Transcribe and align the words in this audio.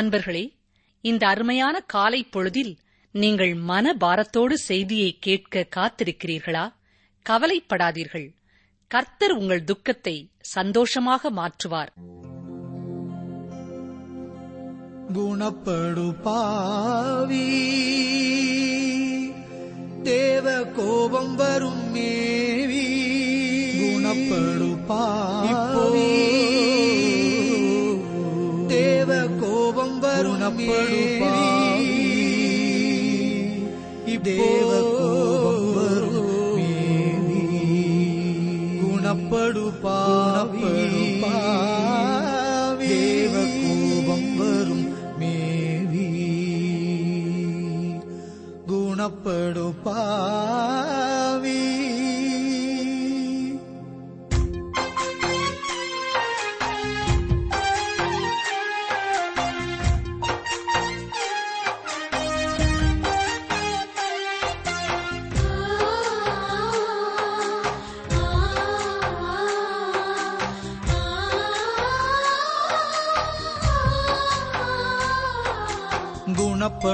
அன்பர்களே 0.00 0.52
இந்த 1.00 1.26
அருமையான 1.26 1.80
காலை 1.80 2.22
பொழுதில் 2.22 2.76
நீங்கள் 3.12 3.54
மன 3.54 3.94
பாரத்தோடு 3.94 4.58
செய்தியை 4.58 5.16
கேட்க 5.20 5.66
காத்திருக்கிறீர்களா? 5.76 6.72
கவலைப்படாதீர்கள். 7.30 8.34
கர்த்தர் 8.86 9.32
உங்கள் 9.32 9.64
துக்கத்தை 9.64 10.30
சந்தோஷமாக 10.40 11.30
மாற்றுவார். 11.30 11.92
குணப்படு 15.14 16.14
பாவி 16.22 17.46
தேவ 20.02 20.64
கோபம் 20.64 21.34
வரும் 21.34 21.90
மேவி 21.90 22.86
குணப்படு 23.80 24.76
பாவி. 24.86 26.69
வரும் 30.58 30.66
மேவி 31.20 31.78
தேவ 42.80 43.34
கோபம் 43.54 44.26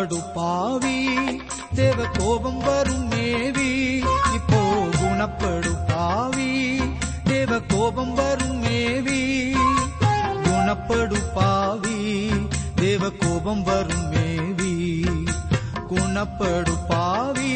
குணப்படு 0.07 0.33
பாவி 0.35 0.99
தேவ 1.75 2.05
கோபம் 2.19 2.59
வரும் 2.59 3.07
மேவி. 3.09 3.71
இப்போ 4.35 4.61
குணப்படு 5.01 5.73
பாவி 5.89 6.53
தேவ 7.25 7.59
கோபம் 7.69 8.15
வரும் 8.15 8.59
மேவி. 8.59 9.23
குணப்படு 10.47 11.19
பாவி 11.35 11.99
தேவ 12.77 13.11
கோபம் 13.11 13.63
வரும் 13.63 14.07
மேவி. 14.15 14.75
குணப்படு 15.91 16.75
பாவி 16.89 17.55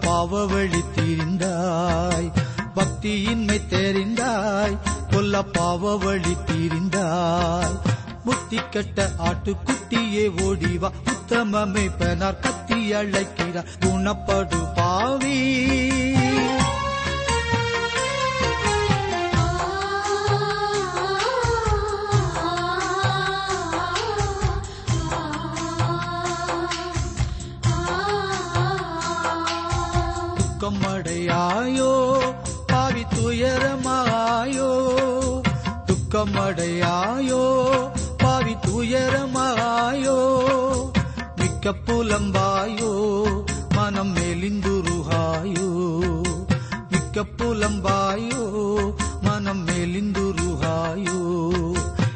பாவ 0.00 0.46
வழி 0.46 0.82
தீரிந்தாய். 0.96 2.32
பக்தியின்மை 2.74 3.60
தெரிந்தாய். 3.68 4.78
கொல்ல 5.10 5.42
பாவ 5.42 5.96
வழி 5.96 6.36
தீரிந்தாய். 6.46 7.78
புத்தி 8.24 8.56
கட்ட 8.56 9.10
ஆட்டுக்குட்டியே 9.18 10.30
ஓடிவா. 10.36 10.90
உத்தமமை 11.04 11.90
பெனார் 11.96 12.38
கத்தி 12.38 12.92
அழைக்கிறார். 12.92 13.64
குணப்படு 13.80 14.74
பாவி. 14.74 15.87
துன்பம் 30.68 30.92
அடையாயோ 30.92 32.18
பாவி 32.66 33.04
துயரமாயோ 33.14 34.70
துக்கம் 35.86 36.34
அடையாயோ 36.34 37.70
பாவி 38.16 38.54
துயரமாயோ 38.54 40.16
மிக்க 41.36 41.74
புலம்பாயோ? 41.86 42.92
மனம் 43.74 44.16
மெலிந்துருகாயோ? 44.16 45.70
மிக்க 46.90 47.24
புலம்பாயோ? 47.38 48.44
மனம் 49.22 49.66
மெலிந்துருகாயோ? 49.66 51.20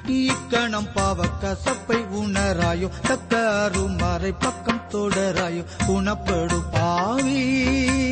இக்கணம் 0.06 0.92
பாவ 0.94 1.24
கசப்பை 1.42 2.06
உணராயோ? 2.14 2.90
தக்க 3.02 3.38
அருமறை 3.38 4.34
பக்கம் 4.38 4.80
தொடராயோ? 4.90 5.64
குணப்படு 5.86 6.62
பாவி. 6.70 8.11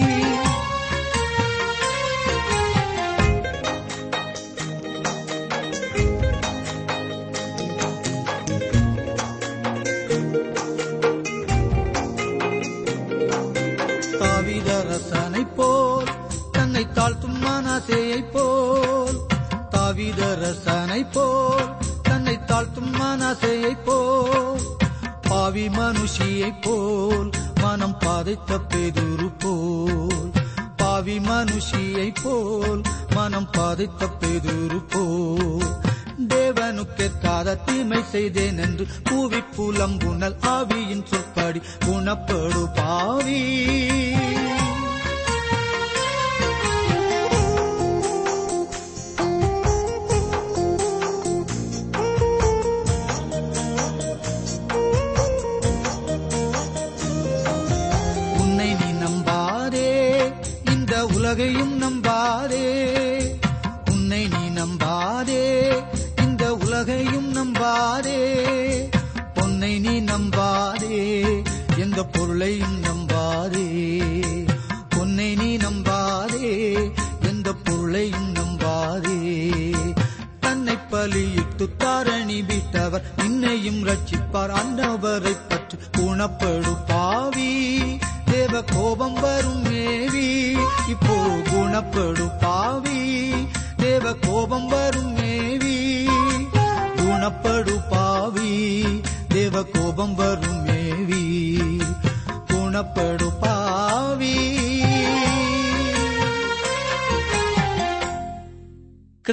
ஆசையை 17.91 18.19
போல் 18.25 19.17
தாவிதரசனை 19.71 20.99
போல் 21.13 21.71
தன்னை 22.03 22.35
தாழ்த்தும் 22.47 22.93
மனசையை 22.99 23.73
போல் 23.85 24.61
பாவி 25.29 25.65
மனுஷியை 25.69 26.51
போல் 26.61 27.31
மனம் 27.63 27.97
பாதைத்த 27.99 28.59
பெதுரு 28.71 29.29
போல் 29.43 30.31
பாவி 30.77 31.17
மனுஷியை 31.21 32.09
போல் 32.23 32.83
மனம் 33.17 33.51
பாதைத்த 33.51 34.11
பெதுரு 34.21 34.81
போல். 34.93 35.69
தேவனுக்கெத்தாத 36.29 37.59
தீமை 37.67 38.03
செய்தேன் 38.13 38.59
என்று 38.59 38.87
பூவி 39.03 39.43
புலம்புணல் 39.57 40.39
ஆவியின் 40.51 41.07
சொற்படி 41.07 41.63
குணப்படு 41.87 42.65
பாவி. 42.79 43.43
இந்த 61.31 61.70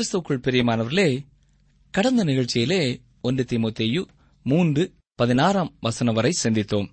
கிறிஸ்துக்குள் 0.07 0.41
பிரியமானவர்களே 0.41 1.25
கடந்த 1.91 2.23
நிகழ்ச்சியிலே 2.23 2.99
ஒன்று 3.21 3.45
தீமோத்தேயு 3.49 4.07
மூன்று 4.43 4.93
பதினாறாம் 5.15 5.73
வசனம் 5.79 6.13
வரை 6.13 6.31
சிந்தித்தோம். 6.43 6.89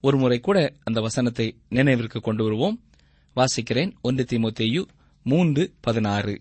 ஒருமுறை 0.00 0.40
கூட 0.40 0.72
அந்த 0.82 1.00
வசனத்தை 1.00 1.56
நினைவிற்கு 1.68 2.20
கொண்டு 2.20 2.44
வருவோம். 2.44 2.80
வாசிக்கிறேன் 3.36 3.92
ஒன்று 4.02 4.26
தீமோத்தேயு 4.30 4.84
மூன்று 5.22 5.74
பதினாறு. 5.80 6.40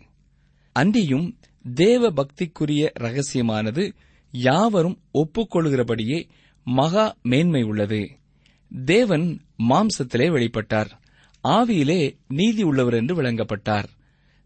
அன்றியும் 0.72 1.40
தேவ 1.74 2.12
பக்திக்குரிய 2.12 2.90
ரகசியமானது 2.94 3.94
யாவரும் 4.32 5.02
ஒப்புக்கொள்கிறபடியே 5.14 6.30
மகா 6.64 7.16
மேன்மை 7.22 7.64
உள்ளது. 7.64 8.10
தேவன் 8.86 9.42
மாம்சத்திலே 9.70 10.30
வெளிப்பட்டார். 10.30 10.90
ஆவியிலே 11.44 12.18
நீதி 12.28 12.64
உள்ளவர் 12.64 12.94
என்று 12.94 13.22
விளங்கப்பட்டார். 13.22 14.00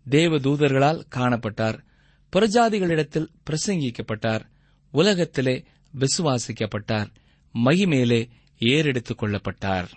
தேவ 0.09 0.37
தூதர்களால் 0.37 1.03
காணப்பட்டார். 1.15 1.79
புறஜாதிகளிடத்தில் 2.35 3.27
பிரசங்கிக்கப்பட்டார். 3.49 4.41
உலகத்திலே 4.91 5.63
விசுவாசிக்கப்பட்டார். 5.99 7.07
மகிமேலே 7.65 8.29
ஏறெடுத்துக் 8.59 9.23
கொள்ளப்பட்டார். 9.23 9.87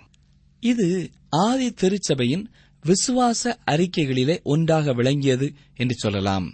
இது 0.60 1.10
ஆதி 1.28 1.72
திருச்சபையின் 1.72 2.46
விசுவாச 2.84 3.58
அறிக்கைகளிலே 3.70 4.42
ஒன்றாக 4.42 4.92
விளங்கியது 4.92 5.52
என்று 5.76 5.94
சொல்லலாம். 5.94 6.52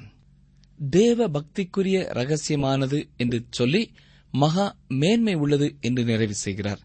தேவ 0.91 1.29
பக்திக்குரிய 1.29 2.07
ரகசியமானது 2.09 3.09
என்று 3.17 3.45
சொல்லி 3.51 3.93
மகா 4.31 4.77
மேன்மை 4.89 5.35
உள்ளது 5.35 5.77
என்று 5.81 6.05
நிறைவு 6.05 6.35
செய்கிறார். 6.35 6.79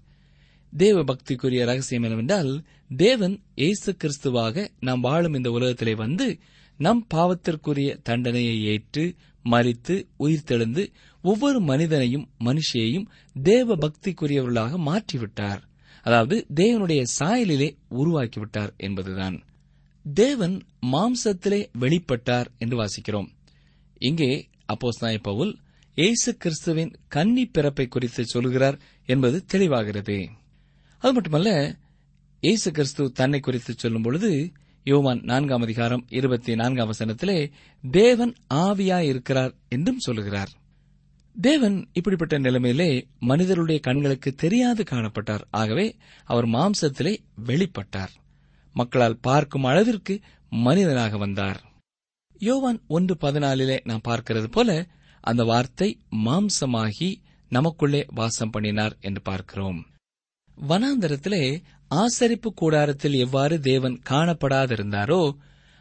தேவ 0.78 1.04
பக்திக்குரிய 1.04 1.66
ரகசியம் 1.66 2.04
என்னவென்றால் 2.04 2.64
தேவன் 2.98 3.42
இயேசு 3.56 3.96
கிறிஸ்துவாக 3.96 4.70
நாம் 4.80 5.00
வாழும் 5.00 5.34
இந்த 5.34 5.52
உலகத்திலே 5.52 5.96
வந்து 5.96 6.40
நம் 6.78 7.08
பாவத்திற்குரிய 7.14 8.00
தண்டனையை 8.04 8.64
ஏற்று 8.64 9.16
மறித்து 9.46 10.08
உயிர்த்தெழுந்து 10.20 10.92
ஒவ்வொரு 11.22 11.60
மனிதனையும் 11.60 12.30
மனுஷியையும் 12.40 13.06
தேவ 13.34 13.76
பக்திக்குரியவர்களாக 13.76 14.78
மாற்றிவிட்டார். 14.86 15.62
அதாவது 16.02 16.46
தேவனுடைய 16.56 17.04
சாயலிலே 17.20 17.76
உருவாக்கிவிட்டார் 17.90 18.76
என்பதுதான். 18.78 19.44
தேவன் 20.14 20.62
மாம்சத்திலே 20.82 21.66
வெளிப்பட்டார் 21.80 22.46
என்று 22.58 22.86
வாசிக்கிறோம். 22.86 23.28
இங்கே 23.98 24.48
அப்போஸ் 24.68 25.20
பவுல் 25.22 25.58
இயேசு 25.96 26.38
கிறிஸ்துவின் 26.38 26.94
கன்னி 27.08 27.46
பிறப்பை 27.46 27.88
குறித்து 27.88 28.26
சொல்கிறார் 28.26 28.80
என்பது 29.06 29.46
தெளிவாகிறது. 29.54 30.30
அது 31.00 31.14
மட்டுமல்ல 31.14 31.76
இயேசு 32.42 32.72
கிறிஸ்து 32.72 33.12
தன்னை 33.12 33.40
குறித்து 33.40 33.74
சொல்லும் 33.78 34.02
பொழுது 34.02 34.52
யோவான் 34.84 35.22
நான்காம் 35.24 35.62
அதிகாரம் 35.62 36.06
இருபத்தி 36.10 36.56
நான்காம் 36.56 36.92
வசனத்திலே 36.92 37.52
தேவன் 37.92 38.36
ஆவியாயிருக்கிறார் 38.54 39.54
என்றும் 39.70 39.98
சொல்லுகிறார். 39.98 40.52
தேவன் 41.42 41.90
இப்படிப்பட்ட 41.94 42.38
நிலைமையிலே 42.38 43.08
மனிதருடைய 43.20 43.82
கண்களுக்கு 43.82 44.34
தெரியாது 44.34 44.84
காணப்பட்டார். 44.84 45.42
ஆகவே 45.50 45.96
அவர் 46.24 46.48
மாம்சத்திலே 46.48 47.18
வெளிப்பட்டார். 47.46 48.14
மக்களால் 48.74 49.18
பார்க்கும் 49.18 49.64
அளவிற்கு 49.64 50.20
மனிதனாக 50.50 51.18
வந்தார். 51.18 51.62
யோவான் 52.40 52.82
ஒன்று 52.88 53.18
பதினாலிலே 53.22 53.80
நாம் 53.84 54.08
பார்க்கிறது 54.08 54.46
போல 54.46 54.88
அந்த 55.22 55.44
வார்த்தை 55.44 56.00
மாம்சமாகி 56.26 57.16
நமக்குள்ளே 57.50 58.06
வாசம் 58.08 58.50
பண்ணினார் 58.50 58.98
என்று 59.02 59.22
பார்க்கிறோம். 59.22 59.86
வனாந்தரத்திலே 60.68 61.64
ஆசரிப்பு 61.88 62.50
கூடாரத்தில் 62.56 63.14
எவ்வாறு 63.14 63.60
தேவன் 63.60 64.02
காணப்படாதிருந்தாரோ 64.10 65.32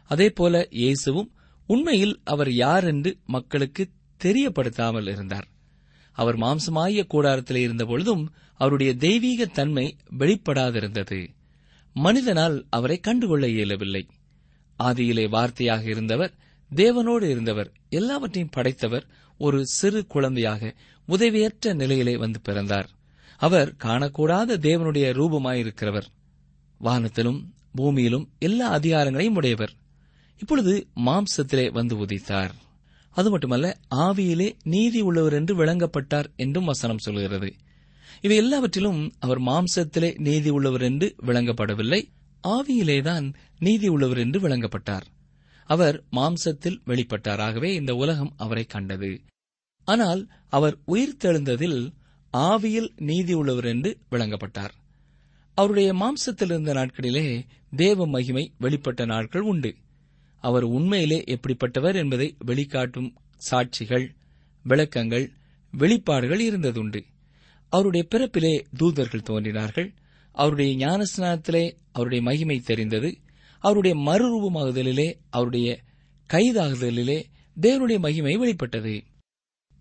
அதேபோல 0.09 0.67
இயேசுவும் 0.69 1.31
உண்மையில் 1.67 2.19
அவர் 2.23 2.53
யார் 2.53 2.83
என்று 2.83 3.17
மக்களுக்கு 3.25 3.89
தெரியப்படுத்தாமல் 4.21 5.07
இருந்தார். 5.11 5.47
அவர் 6.11 6.37
மாம்சமாகிய 6.37 7.01
கூடாரத்திலே 7.13 7.55
இருந்தபொழுதும் 7.55 8.23
அவருடைய 8.55 8.93
தெய்வீக 8.95 9.45
தன்மை 9.45 9.95
வெளிப்படாதிருந்தது. 10.19 11.27
மனிதனால் 11.93 12.65
அவரை 12.69 12.99
கண்டுகொள்ள 12.99 13.47
இயலவில்லை. 13.47 14.07
ஆதியிலே 14.79 15.25
வார்த்தையாக 15.29 15.83
இருந்தவர் 15.85 16.33
தேவனோடு 16.75 17.23
இருந்தவர் 17.23 17.73
எல்லாவற்றையும் 17.89 18.51
படைத்தவர் 18.51 19.05
ஒரு 19.37 19.65
சிறு 19.65 20.07
குழந்தையாக 20.07 20.75
உதவியற்ற 21.07 21.73
நிலையிலே 21.73 22.17
வந்து 22.17 22.41
பிறந்தார். 22.41 22.89
அவர் 23.39 23.75
காணக்கூடாத 23.83 24.57
தேவனுடைய 24.57 25.05
ரூபமாயிருக்கிறவர். 25.13 26.07
வானத்திலும் 26.81 27.43
பூமியிலும் 27.77 28.25
எல்லா 28.39 28.77
அதிகாரங்களையும் 28.77 29.35
உடையவர். 29.35 29.73
இப்பொழுது 30.39 30.87
மாம்சத்திலே 31.05 31.71
வந்து 31.71 31.95
உதித்தார். 31.95 32.49
அது 33.09 33.29
மட்டுமல்ல 33.29 33.79
ஆவியிலே 33.95 34.53
நீதி 34.63 35.01
உள்ளவர் 35.01 35.33
என்று 35.33 35.55
விளங்கப்பட்டார் 35.55 36.35
என்றும் 36.35 36.65
வசனம் 36.65 36.97
சொல்கிறது. 36.97 37.53
இவை 38.21 38.37
எல்லாவற்றிலும் 38.37 39.13
அவர் 39.19 39.41
மாம்சத்திலே 39.41 40.19
நீதி 40.19 40.49
உள்ளவர் 40.49 40.81
என்று 40.81 41.15
விளங்கப்படவில்லை 41.25 42.01
ஆவியிலேதான் 42.47 43.33
நீதி 43.59 43.87
உள்ளவர் 43.87 44.17
என்று 44.17 44.39
விளங்கப்பட்டார். 44.39 45.07
அவர் 45.65 46.03
மாம்சத்தில் 46.11 46.81
வெளிப்பட்டார் 46.85 47.37
ஆகவே 47.37 47.73
இந்த 47.73 47.95
உலகம் 47.95 48.33
அவரை 48.37 48.63
கண்டது. 48.63 49.21
ஆனால் 49.83 50.27
அவர் 50.49 50.77
உயிர்த்தெழுந்ததில் 50.87 51.97
ஆவியில் 52.33 52.89
நீதி 52.97 53.33
உள்ளவர் 53.33 53.65
என்று 53.65 53.97
விளங்கப்பட்டார். 54.11 54.71
அவருடைய 55.53 55.93
மாம்சத்தில் 55.93 56.43
இருந்த 56.43 56.73
நாட்களிலே 56.73 57.45
தேவ 57.75 58.07
மகிமை 58.07 58.51
வெளிப்பட்ட 58.61 59.05
நாட்கள் 59.05 59.41
உண்டு. 59.41 59.75
அவர் 60.41 60.63
உண்மையிலே 60.63 61.23
எப்படிப்பட்டவர் 61.27 61.95
என்பதை 61.95 62.35
வெளிக்காட்டும் 62.45 63.13
சாட்சிகள் 63.51 64.15
விளக்கங்கள் 64.63 65.31
வெளிப்பாடுகள் 65.77 66.51
இருந்ததுண்டு. 66.51 67.03
அவருடைய 67.69 68.07
பிறப்பிலே 68.11 68.65
தூதர்கள் 68.77 69.21
தோன்றினார்கள். 69.21 69.93
அவருடைய 70.31 70.87
ஞானஸ்நானத்திலே 70.87 71.75
அவருடைய 71.91 72.23
மகிமை 72.23 72.59
தெரிந்தது. 72.59 73.17
அவருடைய 73.59 73.97
மறுரூபமாகுதலிலே 73.97 75.13
அவருடைய 75.29 75.79
கைதாகுதலிலே 76.33 77.23
தேவனுடைய 77.61 77.99
மகிமை 77.99 78.37
வெளிப்பட்டது. 78.37 79.03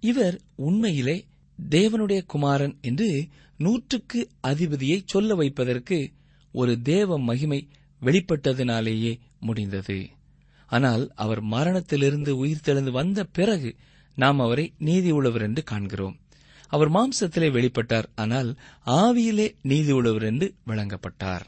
இவர் 0.01 0.41
உண்மையிலே 0.55 1.25
தேவனுடைய 1.71 2.21
குமாரன் 2.27 2.77
என்று 2.81 3.29
நூற்றுக்கு 3.59 4.31
அதிபதியை 4.47 4.99
சொல்ல 5.05 5.35
வைப்பதற்கு 5.35 5.99
ஒரு 6.53 6.81
தேவ 6.83 7.19
மகிமை 7.19 7.69
வெளிப்பட்டதினாலேயே 8.03 9.19
முடிந்தது. 9.41 9.99
ஆனால் 10.67 11.13
அவர் 11.15 11.41
மரணத்திலிருந்து 11.41 12.47
உயிர்த்தெழுந்து 12.47 12.91
வந்த 12.91 13.25
பிறகு 13.25 13.77
நாம் 14.17 14.41
அவரை 14.41 14.73
நீதி 14.79 15.11
உள்ளவர் 15.11 15.43
என்று 15.43 15.63
காண்கிறோம். 15.63 16.17
அவர் 16.69 16.91
மாம்சத்திலே 16.91 17.49
வெளிப்பட்டார் 17.51 18.09
ஆனால் 18.15 18.51
ஆவியிலே 18.87 19.55
நீதி 19.63 19.93
உள்ளவர் 19.93 20.23
என்று 20.23 20.55
விளங்கப்பட்டார் 20.67 21.47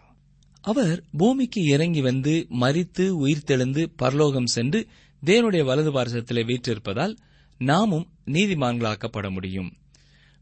அவர் 0.65 1.05
பூமிக்கு 1.19 1.61
இறங்கி 1.63 2.01
வந்து 2.01 2.47
மரித்து 2.49 3.27
உயிர்த்தெழுந்து 3.27 3.87
பரலோகம் 3.97 4.47
சென்று 4.47 4.81
தேவனுடைய 5.23 5.65
வலது 5.65 5.93
பாரசத்திலே 5.93 6.43
வீற்றிருப்பதால் 6.45 7.17
நாமும் 7.59 8.07
நீதிமான்களாக்கப்பட 8.27 9.31
முடியும். 9.31 9.71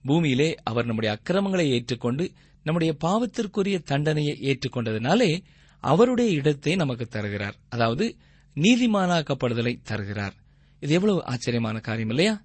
பூமியிலே 0.05 0.55
அவர் 0.63 0.85
நம்முடைய 0.85 1.17
அக்கிரமங்களை 1.17 1.71
ஏற்றுக்கொண்டு 1.71 2.31
நம்முடைய 2.65 2.97
பாவத்திற்குரிய 3.05 3.83
தண்டனையை 3.83 4.35
ஏற்றுக்கொண்டதினாலே 4.41 5.43
அவருடைய 5.85 6.31
இடத்தை 6.31 6.77
நமக்கு 6.77 7.07
தருகிறார். 7.07 7.57
அதாவது 7.69 8.17
நீதிமானாக்கப்படுதலை 8.57 9.79
தருகிறார். 9.83 10.35
இது 10.81 10.95
எவ்வளவு 10.95 11.25
ஆச்சரியமான 11.25 11.81
காரியம் 11.81 12.09
இல்லையா? 12.09 12.43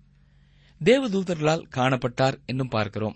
தேவதூதர்களால் 0.83 1.67
காணப்பட்டார் 1.75 2.37
என்றும் 2.45 2.67
பார்க்கிறோம். 2.67 3.15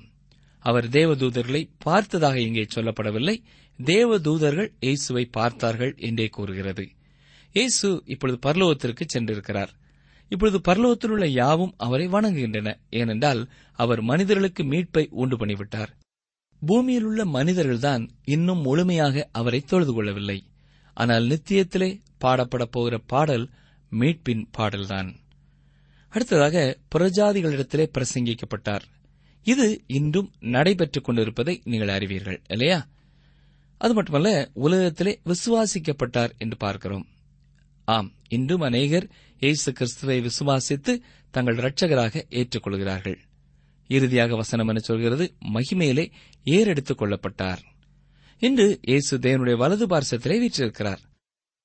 அவர் 0.59 0.87
தேவதூதர்களை 0.89 1.69
பார்த்ததாக 1.77 2.39
இங்கே 2.39 2.65
சொல்லப்படவில்லை. 2.75 3.35
தேவதூதர்கள் 3.79 4.69
இயேசுவை 4.79 5.25
பார்த்தார்கள் 5.25 5.95
என்றே 5.97 6.27
கூறுகிறது. 6.27 6.87
இயேசு 7.53 8.03
இப்பொழுது 8.05 8.39
பரலோகத்திற்கு 8.49 9.03
சென்றிருக்கிறார். 9.13 9.69
இப்பொழுது 10.29 10.61
பரலோகத்தில் 10.67 11.07
உள்ள 11.07 11.27
யாவும் 11.27 11.73
அவரை 11.77 12.07
வணங்குகின்றன. 12.07 12.77
ஏனென்றால் 12.89 13.49
அவர் 13.73 14.01
மனிதர்களுக்கு 14.01 14.63
மீட்பை 14.63 15.07
உண்டு 15.09 15.45
பண்ணிவிட்டார். 15.45 15.87
பூமியில் 16.65 17.03
உள்ள 17.03 17.25
மனிதர்கள்தான் 17.25 18.09
இன்னும் 18.23 18.61
முழுமையாக 18.61 19.29
அவரை 19.31 19.61
தொழுது 19.61 19.93
கொள்ளவில்லை. 19.93 20.43
ஆனால் 20.93 21.23
நித்தியத்திலே 21.23 21.99
பாடப்படப் 22.21 22.71
போகிற 22.71 22.97
பாடல் 22.97 23.49
மீட்பின் 23.91 24.45
பாடல்தான். 24.51 25.15
அடுத்ததாக 26.09 26.77
புறஜாதிகளிடத்திலே 26.95 27.91
பிரசங்கிக்கப்பட்டார். 27.97 28.81
இது 29.43 29.83
இன்றும் 29.87 30.31
நடைபெற்றுக் 30.39 31.03
கொண்டிருப்பதை 31.03 31.61
நீங்கள் 31.63 31.87
அறிவீர்கள் 31.87 32.41
இல்லையா? 32.47 32.87
அது 33.77 33.93
மட்டுமல்ல 33.93 34.49
உலகத்திலே 34.53 35.21
விசுவாசிக்கப்பட்டார் 35.25 36.37
என்று 36.37 36.57
பார்க்கிறோம். 36.57 37.05
ஆம். 37.87 38.13
இன்றும் 38.29 38.61
அநேகர் 38.61 39.09
இயேசு 39.39 39.73
கிறிஸ்துவை 39.73 40.17
விசுவாசித்து 40.19 41.01
தங்கள் 41.31 41.55
இரட்சகராக 41.55 42.23
ஏற்றுக்கொள்கிறார்கள். 42.29 43.17
இறுதியாக 43.87 44.35
வசனம் 44.35 44.67
என 44.67 44.79
சொல்கிறது? 44.79 45.35
மகிமையிலே 45.53 46.11
ஏறெடுத்துக் 46.43 47.01
கொள்ளப்பட்டார். 47.01 47.57
இன்று 48.39 48.79
இயேசு 48.81 49.17
தேவனுடைய 49.17 49.57
வலது 49.57 49.87
பார்சத்திலே 49.87 50.39
வீற்றிருக்கிறார். 50.39 50.99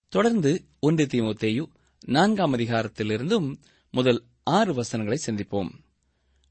தொடர்ந்து 0.09 0.65
ஒன்று 0.81 1.07
தீமோத்தேயு 1.07 1.65
நான்காம் 2.07 2.55
அதிகாரத்திலிருந்தும் 2.55 3.57
முதல் 3.91 4.25
ஆறு 4.43 4.75
வசனங்களை 4.75 5.21
சிந்திப்போம். 5.27 5.71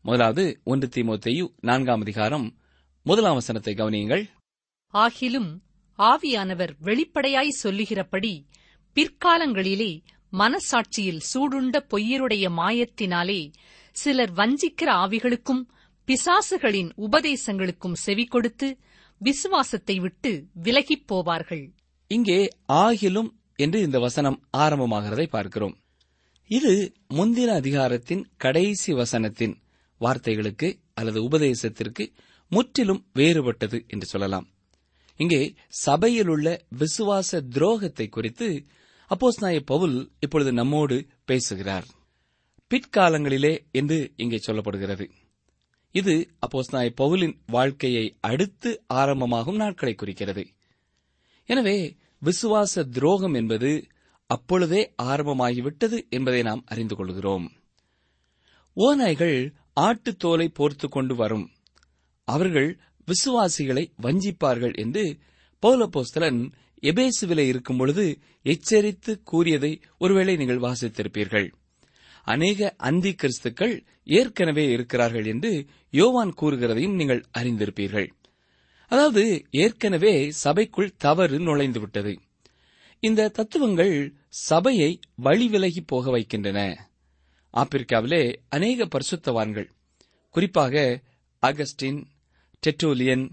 முதலாவது 0.01 0.61
ஒன்று 0.63 0.87
திமுத்தேயு 0.87 1.53
நான்காம் 1.61 2.01
அதிகாரம் 2.01 2.57
முதலாம் 3.03 3.33
வசனத்தை 3.33 3.73
கவனியுங்கள். 3.73 4.25
ஆகிலும் 4.93 5.51
ஆவியானவர் 5.99 6.73
வெளிப்படையாய் 6.79 7.49
சொல்லுகிறபடி 7.49 8.45
பிற்காலங்களிலே 8.95 9.91
மனசாட்சியில் 10.33 11.21
சூடுண்ட 11.33 11.77
பொய்யருடைய 11.89 12.45
மாயத்தினாலே 12.57 13.51
சிலர் 13.91 14.33
வஞ்சிக்கிற 14.33 14.89
ஆவிகளுக்கும் 15.03 15.63
பிசாசுகளின் 16.07 16.91
உபதேசங்களுக்கும் 16.97 17.93
செவி 17.93 18.25
கொடுத்து 18.25 18.77
விசுவாசத்தை 19.17 19.95
விட்டு 19.99 20.31
விலகிப் 20.63 21.05
போவார்கள். 21.07 21.65
இங்கே 22.07 22.47
ஆகிலும் 22.67 23.29
என்று 23.55 23.81
இந்த 23.81 23.99
வசனம் 23.99 24.37
ஆரம்பமாகிறதை 24.57 25.25
பார்க்கிறோம். 25.25 25.75
இது 26.49 26.93
முந்தின 27.13 27.49
அதிகாரத்தின் 27.55 28.23
கடைசி 28.37 28.93
வசனத்தின் 28.93 29.55
வார்த்தைகளுக்கு 30.01 30.79
அல்லது 30.93 31.19
உபதேசத்திற்கு 31.23 32.05
முற்றிலும் 32.51 33.05
வேறுபட்டது 33.15 33.87
என்று 33.87 34.05
சொல்லலாம். 34.05 34.47
இங்கே 35.21 35.41
சபையிலுள்ள 35.85 36.47
விசுவாச 36.77 37.31
துரோகத்தை 37.31 38.09
குறித்து 38.09 38.47
அப்போஸ் 39.11 39.39
நாய 39.39 39.59
பவுல் 39.59 39.95
இப்பொழுது 40.19 40.51
நம்மோடு 40.53 40.97
பேசுகிறார். 41.25 41.87
பிற்காலங்களிலே 42.71 43.53
என்று 43.71 43.97
இங்கே 44.15 44.39
சொல்லப்படுகிறது. 44.47 45.05
இது 45.95 46.35
அப்போஸ் 46.45 46.71
நாய 46.71 46.93
பவுலின் 47.01 47.35
வாழ்க்கையை 47.47 48.17
அடுத்து 48.19 48.69
ஆரம்பமாகும் 48.93 49.55
நாட்களை 49.55 49.93
குறிக்கிறது. 49.95 50.43
எனவே 51.49 51.77
விசுவாச 52.21 52.83
துரோகம் 52.83 53.33
என்பது 53.33 53.71
அப்பொழுதே 54.29 54.81
ஆரம்பமாகிவிட்டது 55.03 55.97
என்பதை 56.09 56.41
நாம் 56.41 56.63
அறிந்து 56.65 56.95
கொள்கிறோம். 56.95 57.45
ஓநாய்கள் 58.77 59.37
ஆட்டுத்தோலை 59.79 60.47
தோலை 60.53 60.89
கொண்டு 60.89 61.15
வரும். 61.15 61.51
அவர்கள் 62.27 62.69
விசுவாசிகளை 63.05 63.91
வஞ்சிப்பார்கள் 64.01 64.73
என்று 64.73 65.17
பௌலபோஸ்தலன் 65.61 66.51
எபேசுவிலே 66.81 67.45
இருக்கும் 67.47 67.77
பொழுது 67.77 68.19
எச்சரித்து 68.43 69.23
கூறியதை 69.23 69.81
ஒருவேளை 69.97 70.35
நீங்கள் 70.35 70.59
வாசித்திருப்பீர்கள். 70.59 71.51
அநேக 72.23 72.73
அந்தி 72.77 73.15
கிறிஸ்துக்கள் 73.15 73.85
ஏற்கனவே 74.03 74.69
இருக்கிறார்கள் 74.69 75.25
என்று 75.25 75.65
யோவான் 75.89 76.33
கூறுகிறதையும் 76.41 76.95
நீங்கள் 76.95 77.25
அறிந்திருப்பீர்கள். 77.37 78.07
அதாவது 78.87 79.45
ஏற்கனவே 79.51 80.31
சபைக்குள் 80.43 80.95
தவறு 80.97 81.39
நுழைந்துவிட்டது. 81.39 82.15
இந்த 82.99 83.29
தத்துவங்கள் 83.29 84.13
சபையை 84.27 84.99
வழிவிலகி 85.23 85.81
போக 85.85 86.11
வைக்கின்றன. 86.11 86.89
ஆப்பிரிக்காவிலே 87.53 88.35
அநேக 88.49 88.87
பரிசுத்தவான்கள் 88.87 89.69
குறிப்பாக 90.29 91.01
அகஸ்டின் 91.43 92.10
டெட்டோலியன் 92.63 93.25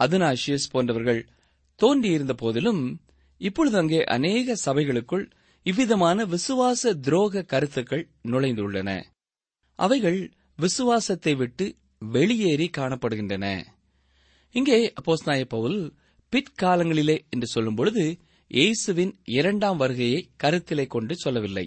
அதுனாஷியஸ் 0.00 0.70
போன்றவர்கள் 0.70 1.28
தோன்றியிருந்த 1.80 2.32
போதிலும் 2.32 2.82
இப்பொழுது 3.40 3.76
அங்கே 3.78 4.00
அநேக 4.04 4.56
சபைகளுக்குள் 4.64 5.24
இவ்விதமான 5.66 6.24
விசுவாச 6.24 6.92
துரோக 7.06 7.44
கருத்துக்கள் 7.44 8.04
நுழைந்துள்ளன. 8.28 8.90
அவைகள் 9.78 10.32
விசுவாசத்தை 10.58 11.34
விட்டு 11.34 11.66
வெளியேறி 11.98 12.70
காணப்படுகின்றன. 12.76 13.46
இங்கே 14.54 14.92
அப்போஸ்நாய 15.00 15.42
பவுல் 15.44 15.78
பிற்காலங்களிலே 16.32 17.16
என்று 17.30 17.48
சொல்லும்பொழுது 17.54 18.04
இயேசுவின் 18.50 19.12
இரண்டாம் 19.24 19.76
வருகையை 19.76 20.30
கருத்திலே 20.42 20.86
கொண்டு 20.86 21.14
சொல்லவில்லை. 21.16 21.66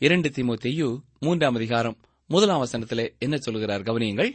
இரண்டு 0.00 0.28
திமுத்தையு 0.28 0.88
மூன்றாம் 1.18 1.54
அதிகாரம் 1.54 1.98
முதலாம் 2.30 2.64
வசனத்திலே 2.64 3.06
என்ன 3.18 3.36
சொல்கிறார் 3.36 3.82
கவனியுங்கள். 3.82 4.32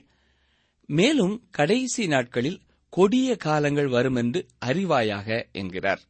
மேலும் 0.89 1.35
கடைசி 1.51 2.07
நாட்களில் 2.07 2.59
கொடிய 2.93 3.35
காலங்கள் 3.35 3.87
வரும் 3.87 4.15
என்று 4.15 4.39
அறிவாயாக 4.65 5.27
என்கிறார். 5.51 6.01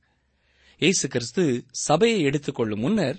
இயேசு 0.81 1.07
கிறிஸ்து 1.07 1.43
சபையை 1.87 2.19
எடுத்துக்கொள்ளும் 2.21 2.79
முன்னர் 2.79 3.17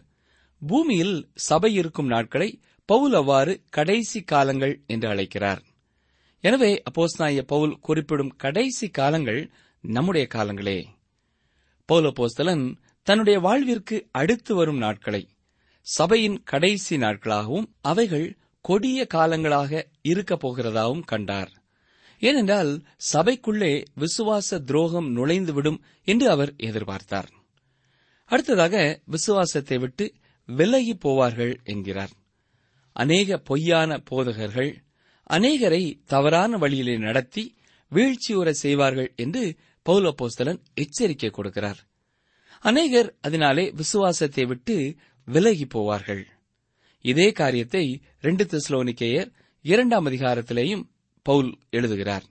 பூமியில் 0.62 1.16
சபை 1.34 1.74
இருக்கும் 1.74 2.06
நாட்களை 2.06 2.48
பவுல் 2.88 3.14
அவ்வாறு 3.14 3.52
கடைசி 3.70 4.20
காலங்கள் 4.22 4.74
என்று 4.86 5.08
அழைக்கிறார். 5.08 5.62
எனவே 6.44 6.82
அப்போஸ்தாய 6.82 7.42
பவுல் 7.42 7.78
குறிப்பிடும் 7.80 8.36
கடைசி 8.36 8.88
காலங்கள் 8.90 9.42
நம்முடைய 9.84 10.26
காலங்களே. 10.34 10.78
பவுல் 11.88 12.04
அப்போஸ்தலன் 12.04 12.64
தன்னுடைய 13.06 13.40
வாழ்விற்கு 13.40 13.96
அடுத்து 14.12 14.54
வரும் 14.54 14.76
நாட்களை 14.76 15.22
சபையின் 15.86 16.38
கடைசி 16.42 16.96
நாட்களாகவும் 16.96 17.68
அவைகள் 17.80 18.26
கொடிய 18.60 19.06
காலங்களாக 19.14 19.86
இருக்கப் 20.02 20.46
போகிறதாகவும் 20.46 21.04
கண்டார். 21.04 21.50
ஏனென்றால் 22.18 22.82
சபைக்குள்ளே 23.12 23.84
விசுவாச 23.94 24.58
துரோகம் 24.58 25.16
நுழைந்துவிடும் 25.16 25.80
என்று 26.04 26.30
அவர் 26.30 26.54
எதிர்பார்த்தார். 26.56 27.28
அடுத்ததாக 28.24 29.00
விசுவாசத்தை 29.04 29.78
விட்டு 29.78 30.12
விலகி 30.46 30.98
போவார்கள் 31.04 31.62
என்கிறார். 31.62 32.10
அநேக 32.92 33.38
பொய்யான 33.38 33.98
போதகர்கள் 33.98 34.82
அநேகரை 35.30 36.00
தவறான 36.04 36.56
வழியிலே 36.56 36.96
நடத்தி 36.96 37.56
வீழ்ச்சியுற 37.92 38.50
செய்வார்கள் 38.50 39.12
என்று 39.16 39.56
பௌலப்போஸ்தலன் 39.88 40.60
எச்சரிக்கை 40.74 41.30
கொடுக்கிறார். 41.30 41.80
அநேகர் 42.60 43.14
அதனாலே 43.20 43.70
விசுவாசத்தை 43.70 44.44
விட்டு 44.44 44.94
விலகி 45.24 45.66
போவார்கள். 45.74 46.24
இதே 47.00 47.32
காரியத்தை 47.32 48.02
ரெண்டு 48.20 48.44
தெஸ்லோனிக்கேயர் 48.44 49.32
இரண்டாம் 49.62 50.06
அதிகாரத்திலேயும் 50.06 50.82
பவுல் 51.22 51.58
எழுதுகிறார். 51.70 52.22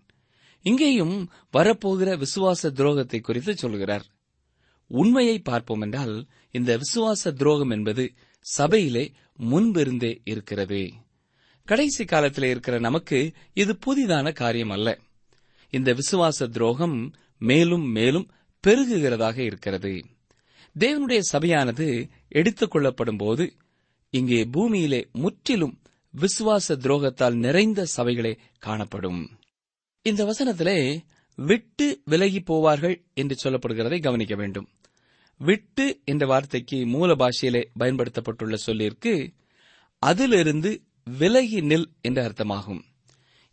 இங்கேயும் 0.61 1.29
வரப்போகிற 1.53 2.17
விசுவாச 2.17 2.69
துரோகத்தை 2.69 3.19
குறித்து 3.19 3.55
சொல்கிறார். 3.55 4.05
உண்மையை 4.87 5.39
பார்ப்போம் 5.39 5.81
என்றால் 5.81 6.27
இந்த 6.51 6.77
விசுவாச 6.77 7.31
துரோகம் 7.31 7.69
என்பது 7.69 8.13
சபையிலே 8.39 9.11
முன்பிருந்தே 9.35 10.21
இருக்கிறது. 10.23 10.91
கடைசி 11.65 12.05
காலத்திலே 12.05 12.49
இருக்கிற 12.49 12.79
நமக்கு 12.79 13.31
இது 13.53 13.77
புதிதான 13.85 14.33
காரியம் 14.33 14.69
அல்ல. 14.69 14.99
இந்த 15.69 15.93
விசுவாச 15.93 16.47
துரோகம் 16.47 17.13
மேலும் 17.37 17.85
மேலும் 17.91 18.31
பெருகுகிறதாக 18.67 19.37
இருக்கிறது. 19.37 20.05
தேவனுடைய 20.79 21.19
சபையானது 21.19 22.09
எடுத்துக் 22.27 22.71
கொள்ளப்படும் 22.71 23.17
போது 23.17 23.53
இங்கே 24.13 24.45
பூமியிலே 24.45 25.09
முற்றிலும் 25.13 25.75
விசுவாச 26.13 26.75
துரோகத்தால் 26.75 27.35
நிறைந்த 27.35 27.85
சபைகளே 27.97 28.37
காணப்படும். 28.59 29.21
இந்த 30.05 30.21
வசனத்திலே 30.25 30.99
விட்டு 31.35 32.01
விலகி 32.05 32.39
போவார்கள் 32.39 32.95
என்று 33.13 33.35
சொல்லப்படுகிறதை 33.43 34.01
கவனிக்க 34.01 34.35
வேண்டும். 34.35 34.67
விட்டு 35.37 36.01
என்ற 36.05 36.25
வார்த்தைக்கு 36.25 36.85
மூல 36.85 37.15
பாஷையிலே 37.15 37.61
பயன்படுத்தப்பட்டுள்ள 37.79 38.53
சொல்லிற்கு 38.53 39.13
அதிலிருந்து 40.01 40.71
விலகி 41.03 41.61
நில் 41.61 41.87
என்ற 42.01 42.19
அர்த்தமாகும். 42.29 42.81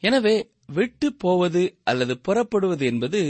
எனவே 0.03 0.37
விட்டு 0.67 1.09
போவது 1.15 1.63
அல்லது 1.85 2.15
புறப்படுவது 2.19 2.85
என்பது 2.87 3.21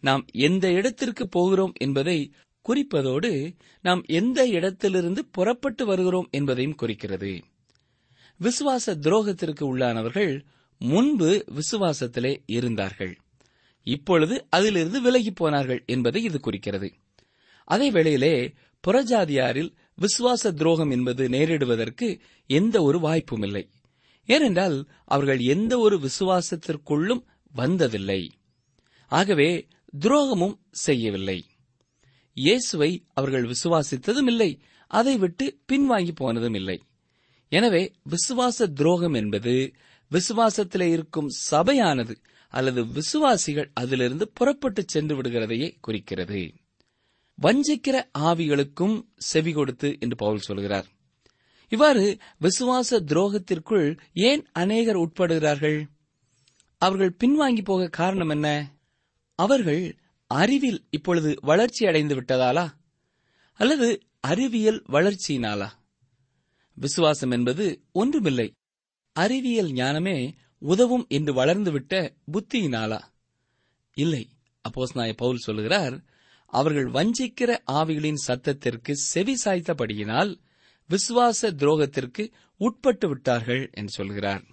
நாம் 0.00 0.22
எந்த 0.32 0.70
இடத்திற்கு 0.70 1.28
போகிறோம் 1.28 1.72
என்பதை 1.78 2.18
குறிப்பதோடு 2.68 3.56
நாம் 3.82 4.02
எந்த 4.06 4.46
இடத்திலிருந்து 4.46 5.24
புறப்பட்டு 5.24 5.86
வருகிறோம் 5.86 6.28
என்பதையும் 6.30 6.74
குறிக்கிறது. 6.74 7.42
விசுவாச 8.38 8.94
துரோகத்திற்கு 8.94 9.60
உள்ளானவர்கள் 9.60 10.44
முன்பு 10.78 11.44
விசுவாசத்திலே 11.48 12.42
இருந்தார்கள். 12.46 13.18
இப்பொழுது 13.82 14.46
அதிலிருந்து 14.50 15.02
விலகி 15.02 15.30
போனார்கள் 15.30 15.82
என்பதை 15.86 16.22
இது 16.22 16.40
குறிக்கிறது. 16.40 16.92
அதே 17.64 17.90
வேளையிலே 17.90 18.52
புறஜாதியாரில் 18.86 19.74
விசுவாச 19.94 20.52
துரோகம் 20.52 20.90
என்பது 20.90 21.28
நேரிடுவதற்கு 21.28 22.20
எந்த 22.46 22.82
ஒரு 22.82 23.00
வாய்ப்பும் 23.00 23.42
இல்லை. 23.42 23.68
ஏனென்றால் 24.26 24.88
அவர்கள் 25.04 25.38
எந்த 25.38 25.78
ஒரு 25.78 26.00
விசுவாசத்திற்குள்ளும் 26.00 27.24
வந்ததில்லை. 27.56 28.28
ஆகவே 29.06 29.66
துரோகமும் 30.00 30.58
செய்யவில்லை. 30.70 31.44
இயேசுவை 32.36 32.90
அவர்கள் 33.12 33.44
விசுவாசித்ததும் 33.44 34.26
இல்லை 34.26 34.50
அதை 34.90 35.16
விட்டு 35.16 35.46
பின்வாங்கி 35.72 36.12
போனதும் 36.14 36.54
இல்லை 36.54 36.78
எனவே 37.52 37.82
விசுவாச 38.10 38.66
துரோகம் 38.72 39.14
என்பது 39.14 39.54
விசுவாசத்திலே 40.10 40.88
இருக்கும் 40.90 41.28
சபையானது 41.50 42.14
அல்லது 42.48 42.80
விசுவாசிகள் 42.86 43.70
அதிலிருந்து 43.74 44.28
புறப்பட்டு 44.28 44.82
சென்று 44.86 45.14
விடுகிறதையே 45.20 45.68
குறிக்கிறது. 45.80 46.42
வஞ்சிக்கிற 47.42 47.96
ஆவிகளுக்கும் 48.18 48.96
செவி 49.16 49.52
கொடுத்து 49.52 49.96
என்று 50.00 50.16
பவுல் 50.16 50.38
சொல்கிறார். 50.38 50.86
இவ்வாறு 51.72 52.18
விசுவாச 52.40 53.00
துரோகத்திற்குள் 53.06 53.98
ஏன் 54.12 54.42
அநேகர் 54.52 54.96
உட்படுகிறார்கள்? 54.96 55.78
அவர்கள் 56.78 57.16
பின்வாங்கி 57.24 57.62
போக 57.64 57.88
காரணம் 57.88 58.28
என்ன? 58.28 58.48
அவர்கள் 59.38 59.82
அறிவில் 60.26 60.86
இப்பொழுது 60.90 61.34
வளர்ச்சி 61.40 61.86
அடைந்து 61.86 62.20
விட்டதாலா? 62.20 62.70
அல்லது 63.52 64.00
அறிவியல் 64.20 64.82
வளர்ச்சியினாலா? 64.88 65.68
விசுவாசம் 66.74 67.30
என்பது 67.30 67.82
ஒன்றுமில்லை. 67.92 68.52
அறிவியல் 69.12 69.72
ஞானமே 69.72 70.34
உதவும் 70.58 71.06
என்று 71.08 71.44
வளர்ந்துவிட்ட 71.44 72.16
புத்தியினாலா? 72.32 73.00
இல்லை. 73.94 74.28
அப்போஸ் 74.68 74.94
நாய 74.94 75.12
பவுல் 75.12 75.36
சொல்லுகிறார் 75.36 76.04
அவர்கள் 76.46 76.86
வஞ்சிக்கிற 76.86 77.58
ஆவிகளின் 77.72 78.22
சத்தத்திற்கு 78.26 78.92
செவி 78.92 79.36
சாய்த்தபடியினால் 79.44 80.40
விசுவாச 80.90 81.42
துரோகத்திற்கு 81.42 82.32
உட்பட்டு 82.56 83.08
விட்டார்கள் 83.08 83.70
என்று 83.72 83.88
சொல்கிறார். 83.88 84.44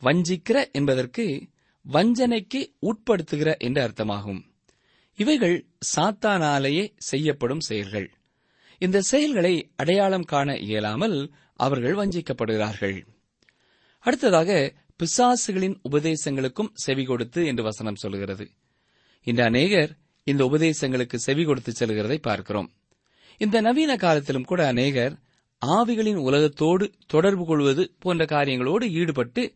வஞ்சிக்கிற 0.00 0.70
என்பதற்கு 0.70 1.48
வஞ்சனைக்கு 1.92 2.66
உட்படுத்துகிற 2.82 3.56
என்று 3.58 3.88
அர்த்தமாகும். 3.88 4.47
இவைகள் 5.18 5.56
சாத்தானாலேயே 5.96 6.84
செய்யப்படும் 7.10 7.60
செயல்கள். 7.60 8.08
இந்த 8.78 9.00
செயல்களை 9.00 9.54
அடையாளம் 9.76 10.24
காண 10.24 10.56
இயலாமல் 10.56 11.16
அவர்கள் 11.54 11.94
வஞ்சிக்கப்படுகிறார்கள். 11.94 12.98
அடுத்ததாக 14.04 14.50
பிசாசுகளின் 15.00 15.76
உபதேசங்களுக்கும் 15.90 16.70
செவி 16.74 17.04
கொடுத்து 17.04 17.40
என்று 17.46 17.62
வசனம் 17.62 17.94
சொல்கிறது 17.94 18.50
இந்த 19.26 19.44
அநேகர் 19.44 19.90
இந்த 20.26 20.44
உபதேசங்களுக்கு 20.44 21.16
செவி 21.16 21.44
கொடுத்து 21.44 21.72
செல்கிறதை 21.72 22.18
பார்க்கிறோம். 22.18 22.68
இந்த 23.38 23.60
நவீன 23.60 23.96
காலத்திலும் 23.96 24.44
கூட 24.44 24.66
அநேகர் 24.66 25.14
ஆவிகளின் 25.62 26.20
உலகத்தோடு 26.28 26.92
தொடர்பு 27.06 27.44
கொள்வது 27.46 27.92
போன்ற 27.98 28.24
காரியங்களோடு 28.24 28.86
ஈடுபட்டு 28.90 29.54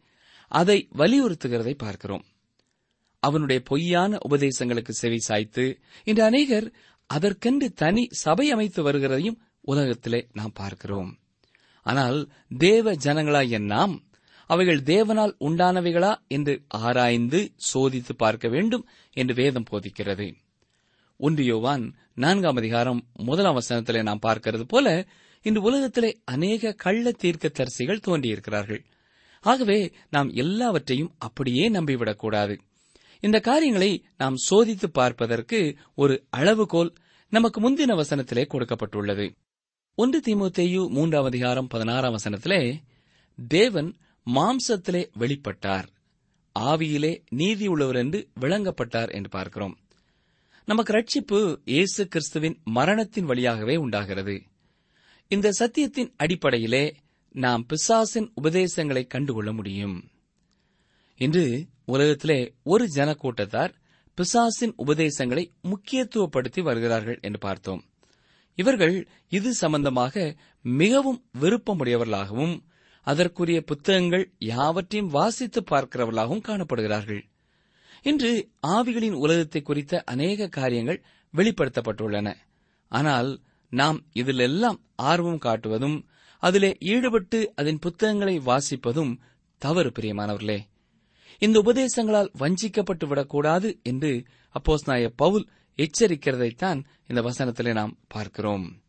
அதை 0.52 0.88
வலியுறுத்துகிறதை 0.96 1.74
பார்க்கிறோம். 1.78 2.24
அவனுடைய 3.22 3.62
பொய்யான 3.62 4.18
உபதேசங்களுக்கு 4.28 4.92
செவி 5.00 5.18
சாய்த்து 5.18 5.64
இன்று 6.04 6.22
அநேகர் 6.22 6.66
அதற்கென்று 7.10 7.66
தனி 7.72 8.04
சபை 8.22 8.46
அமைத்து 8.50 8.80
வருகிறதையும் 8.86 9.40
உலகத்திலே 9.62 10.20
நாம் 10.32 10.54
பார்க்கிறோம். 10.54 11.10
ஆனால் 11.86 12.18
தேவ 12.58 12.94
ஜனங்களாகிய 13.04 13.58
நாம் 13.64 13.94
அவைகள் 14.50 14.80
தேவனால் 14.82 15.34
உண்டானவைகளா 15.40 16.12
என்று 16.28 16.54
ஆராய்ந்து 16.78 17.40
சோதித்து 17.68 18.12
பார்க்க 18.16 18.48
வேண்டும் 18.48 18.84
என்று 19.16 19.34
வேதம் 19.34 19.68
போதிக்கிறது. 19.70 20.26
ஒன்று 21.20 21.44
யோவான் 21.44 21.84
நான்காம் 22.14 22.56
அதிகாரம் 22.56 23.00
முதலாம் 23.28 23.58
வசனத்திலே 23.58 24.02
நாம் 24.02 24.24
பார்க்கிறது 24.26 24.64
போல 24.68 24.88
இன்று 25.46 25.60
உலகத்திலே 25.62 26.10
அநேக 26.24 26.72
கள்ள 26.72 27.12
தீர்க்க 27.12 27.50
தரிசிகள் 27.58 28.04
தோன்றியிருக்கிறார்கள். 28.06 28.82
ஆகவே 29.44 29.78
நாம் 30.10 30.28
எல்லாவற்றையும் 30.34 31.14
அப்படியே 31.18 31.64
நம்பிவிடக்கூடாது. 31.70 32.56
இந்த 33.24 33.40
காரியங்களை 33.40 34.04
நாம் 34.16 34.34
சோதித்து 34.50 34.86
பார்ப்பதற்கு 34.92 35.76
ஒரு 35.94 36.26
அளவுகோல் 36.30 36.94
நமக்கு 37.28 37.58
முந்தின 37.60 37.90
வசனத்திலே 37.90 38.44
கொடுக்கப்பட்டுள்ளது. 38.52 39.34
ஒன்று 39.94 40.20
திமுத்தேயு 40.20 40.88
மூன்றாம் 40.88 41.24
அதிகாரம் 41.24 41.66
பதினாறாம் 41.66 42.16
வசனத்திலே 42.16 42.78
தேவன் 43.48 43.96
மாம்சத்திலே 44.26 45.02
வெளிப்பட்டார். 45.18 45.86
ஆவியிலே 46.58 47.22
நீதி 47.28 47.66
உள்ளவர் 47.66 47.96
என்று 47.96 48.28
விளங்கப்பட்டார் 48.40 49.10
என்று 49.10 49.28
பார்க்கிறோம். 49.28 49.78
நமக்கு 50.64 50.92
ரட்சிப்பு 50.92 51.56
இயேசு 51.64 52.08
கிறிஸ்துவின் 52.08 52.60
மரணத்தின் 52.64 53.24
வழியாகவே 53.24 53.76
உண்டாகிறது. 53.76 54.42
இந்த 55.28 55.50
சத்தியத்தின் 55.52 56.12
அடிப்படையிலே 56.16 56.94
நாம் 57.30 57.66
பிசாசின் 57.66 58.30
உபதேசங்களை 58.34 59.04
கண்டுகொள்ள 59.04 59.52
முடியும். 59.52 60.10
இன்று 61.16 61.66
உலகத்திலே 61.92 62.40
ஒரு 62.62 62.84
ஜனக்கூட்டத்தார் 62.94 63.72
பிசாசின் 64.18 64.74
உபதேசங்களை 64.76 65.44
முக்கியத்துவப்படுத்தி 65.62 66.60
வருகிறார்கள் 66.62 67.18
என்று 67.22 67.38
பார்த்தோம். 67.38 67.82
இவர்கள் 68.58 68.96
இது 69.28 69.50
சம்பந்தமாக 69.54 70.14
மிகவும் 70.62 71.20
விருப்பமுடையவர்களாகவும் 71.40 72.54
அதற்குரிய 73.06 73.60
புத்தகங்கள் 73.62 74.24
யாவற்றையும் 74.48 75.10
வாசித்து 75.10 75.60
பார்க்கிறவர்களாகவும் 75.70 76.46
காணப்படுகிறார்கள். 76.48 77.22
இன்று 78.02 78.32
ஆவிகளின் 78.66 79.16
உலகத்தை 79.24 79.60
குறித்த 79.62 80.02
அநேக 80.04 80.48
காரியங்கள் 80.48 81.00
வெளிப்படுத்தப்பட்டுள்ளன. 81.34 82.28
ஆனால் 82.92 83.30
நாம் 83.72 83.98
இதிலெல்லாம் 84.14 84.78
ஆர்வம் 85.10 85.42
காட்டுவதும் 85.44 85.98
அதிலே 86.42 86.70
ஈடுபட்டு 86.92 87.52
அதன் 87.54 87.78
புத்தகங்களை 87.78 88.36
வாசிப்பதும் 88.50 89.12
தவறு 89.62 89.90
பிரியமானவர்களே. 89.98 90.58
இந்த 91.38 91.60
உபதேசங்களால் 91.60 92.32
வஞ்சிக்கப்பட்டு 92.38 93.06
விடக்கூடாது 93.06 93.80
என்று 93.82 94.24
அப்போஸ் 94.54 94.86
நாய 94.86 95.08
பவுல் 95.08 95.48
எச்சரிக்கிறதைத்தான் 95.76 96.84
இந்த 97.06 97.22
வசனத்திலே 97.22 97.72
நாம் 97.72 97.98
பார்க்கிறோம். 98.08 98.82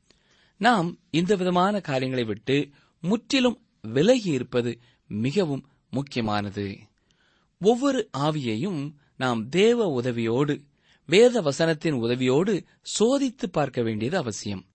நாம் 0.57 0.99
இந்த 1.09 1.35
விதமான 1.35 1.79
காரியங்களை 1.79 2.25
விட்டு 2.25 2.69
முற்றிலும் 3.01 3.61
விலகி 3.81 4.31
இருப்பது 4.31 4.79
மிகவும் 5.07 5.69
முக்கியமானது. 5.89 6.77
ஒவ்வொரு 7.59 8.09
ஆவியையும் 8.17 8.93
நாம் 9.17 9.49
தேவ 9.49 10.01
உதவியோடு 10.01 10.59
வேத 11.05 11.41
வசனத்தின் 11.41 11.97
உதவியோடு 11.99 12.65
சோதித்து 12.99 13.47
பார்க்க 13.51 13.81
வேண்டியது 13.81 14.17
அவசியம். 14.17 14.65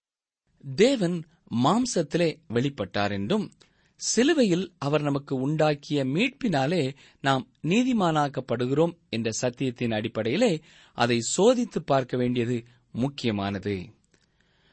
தேவன் 0.75 1.25
மாம்சத்திலே 1.65 2.37
வெளிப்பட்டார் 2.55 3.11
என்றும் 3.11 3.53
சிலுவையில் 4.01 4.73
அவர் 4.79 5.03
நமக்கு 5.03 5.49
உண்டாக்கிய 5.49 6.05
மீட்பினாலே 6.05 6.95
நாம் 7.21 7.49
நீதிமானாக்கப்படுகிறோம் 7.63 8.97
என்ற 9.09 9.31
சத்தியத்தின் 9.41 9.95
அடிப்படையிலே 9.95 10.61
அதை 10.95 11.19
சோதித்து 11.37 11.79
பார்க்க 11.85 12.17
வேண்டியது 12.17 12.65
முக்கியமானது. 12.93 13.89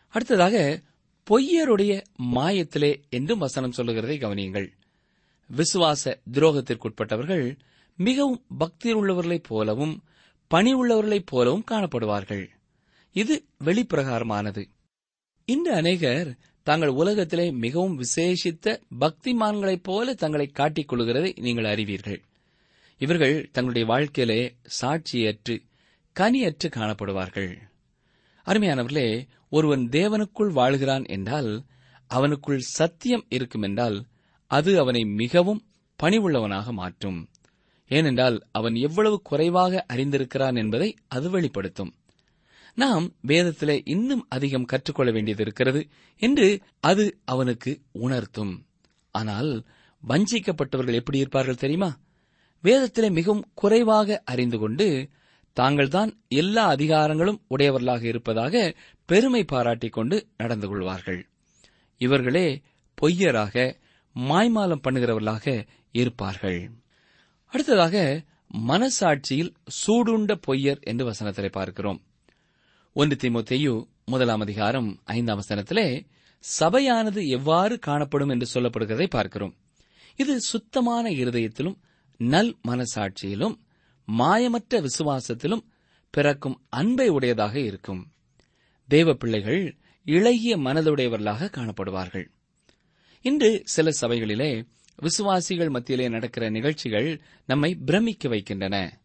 அடுத்ததாக 0.08 0.82
பொய்யருடைய 1.30 2.02
மாயத்திலே 2.34 3.10
என்றும் 3.10 3.40
வசனம் 3.40 3.72
சொல்லுகிறதை 3.72 4.18
கவனியுங்கள். 4.18 4.72
விசுவாச 5.58 6.22
துரோகத்திற்குட்பட்டவர்கள் 6.32 7.58
மிகவும் 7.96 8.46
பக்தி 8.58 8.94
உள்ளவர்களைப் 8.94 9.44
போலவும் 9.44 10.04
பணி 10.48 10.76
உள்ளவர்களைப் 10.76 11.26
போலவும் 11.26 11.64
காணப்படுவார்கள். 11.72 12.48
இது 13.12 13.46
வெளிப்பிரகாரமானது. 13.64 14.66
இன்று 15.46 15.74
அநேகர் 15.74 16.38
தாங்கள் 16.66 16.90
உலகத்திலே 16.90 17.52
மிகவும் 17.52 18.00
விசேஷித்த 18.00 18.82
பக்திமான்களைப் 19.00 19.84
போல 19.84 20.14
தங்களை 20.14 20.48
காட்டிக் 20.48 20.94
கொள்கிறதை 20.94 21.40
நீங்கள் 21.40 21.66
அறிவீர்கள். 21.66 22.22
இவர்கள் 22.98 23.36
தங்களுடைய 23.52 23.88
வாழ்க்கையிலே 23.88 24.56
சாட்சியற்று 24.82 25.56
கனியற்று 26.20 26.68
காணப்படுவார்கள். 26.68 27.58
அருமையானவர்களே 28.46 29.28
ஒருவன் 29.50 29.90
தேவனுக்குள் 29.90 30.52
வாழ்கிறான் 30.54 31.06
என்றால் 31.06 31.64
அவனுக்குள் 32.10 32.58
சத்தியம் 32.58 33.26
இருக்கும் 33.30 33.62
என்றால் 33.62 34.06
அது 34.48 34.80
அவனை 34.80 35.06
மிகவும் 35.06 35.64
பணிவுள்ளவனாக 36.04 36.72
மாற்றும். 36.72 37.30
ஏனென்றால் 37.88 38.44
அவன் 38.52 38.76
எவ்வளவு 38.76 39.22
குறைவாக 39.22 39.86
அறிந்திருக்கிறான் 39.94 40.58
என்பதை 40.58 40.96
அது 41.08 41.30
வெளிப்படுத்தும். 41.30 41.94
நாம் 42.76 43.14
வேதத்திலே 43.28 43.82
இன்னும் 43.84 44.26
அதிகம் 44.30 44.66
கற்றுக்கொள்ள 44.66 45.12
வேண்டியது 45.12 45.42
இருக்கிறது 45.42 45.88
என்று 46.18 46.60
அது 46.80 47.20
அவனுக்கு 47.26 47.82
உணர்த்தும். 47.92 48.66
ஆனால் 49.12 49.66
வஞ்சிக்கப்பட்டவர்கள் 50.08 50.94
எப்படி 50.94 51.18
இருப்பார்கள் 51.18 51.56
தெரியுமா? 51.56 52.00
வேதத்திலே 52.64 53.12
மிகவும் 53.12 53.52
குறைவாக 53.54 54.22
அறிந்து 54.26 54.58
கொண்டு 54.58 55.10
தாங்கள்தான் 55.54 56.22
எல்லா 56.28 56.72
அதிகாரங்களும் 56.72 57.42
உடையவர்களாக 57.48 58.08
இருப்பதாக 58.08 58.76
பெருமை 59.06 59.44
பாராட்டிக் 59.44 59.94
கொண்டு 59.94 60.28
நடந்து 60.38 60.68
கொள்வார்கள். 60.68 61.30
இவர்களே 61.98 62.62
பொய்யராக 63.02 63.76
மாய்மாலம் 64.20 64.82
பண்ணுகிறவர்களாக 64.88 65.68
இருப்பார்கள். 65.92 66.72
அடுத்ததாக 67.46 68.24
மனசாட்சியில் 68.68 69.54
சூடுண்ட 69.88 70.42
பொய்யர் 70.48 70.82
என்று 70.82 71.12
வசனத்திலே 71.12 71.52
பார்க்கிறோம். 71.52 72.02
ஒன்று 72.98 73.16
திமுத்தையு 73.16 73.88
முதலாம் 74.06 74.40
அதிகாரம் 74.40 75.02
ஐந்தாம் 75.04 75.42
வசனத்திலே 75.42 76.06
சபையானது 76.60 77.28
எவ்வாறு 77.28 77.80
காணப்படும் 77.80 78.30
என்று 78.30 78.48
சொல்லப்படுகிறதை 78.54 79.08
பார்க்கிறோம். 79.08 79.56
இது 80.16 80.40
சுத்தமான 80.40 81.10
இருதயத்திலும் 81.10 81.78
நல் 82.18 82.58
மனசாட்சியிலும் 82.68 83.56
மாயமற்ற 84.06 84.82
விசுவாசத்திலும் 84.82 85.66
பிறக்கும் 86.10 86.66
அன்பை 86.70 87.08
உடையதாக 87.08 87.60
இருக்கும். 87.60 88.12
தேவ 88.88 89.14
பிள்ளைகள் 89.14 89.78
இளகிய 90.04 90.58
மனதுடையவர்களாக 90.58 91.50
காணப்படுவார்கள். 91.58 92.28
இன்று 93.22 93.62
சில 93.66 93.92
சபைகளிலே 94.02 94.68
விசுவாசிகள் 94.96 95.70
மத்தியிலே 95.70 96.10
நடக்கிற 96.10 96.50
நிகழ்ச்சிகள் 96.50 97.22
நம்மை 97.46 97.76
பிரமிக்க 97.76 98.30
வைக்கின்றன. 98.30 99.00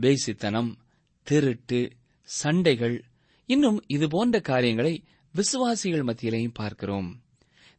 பேசித்தனம் 0.00 0.74
திருட்டு 1.22 1.90
சண்டைகள் 2.22 3.04
இன்னும் 3.50 3.84
இதுபோன்ற 3.86 4.40
காரியங்களை 4.40 5.04
விசுவாசிகள் 5.34 6.04
மத்தியிலையும் 6.04 6.54
பார்க்கிறோம். 6.54 7.08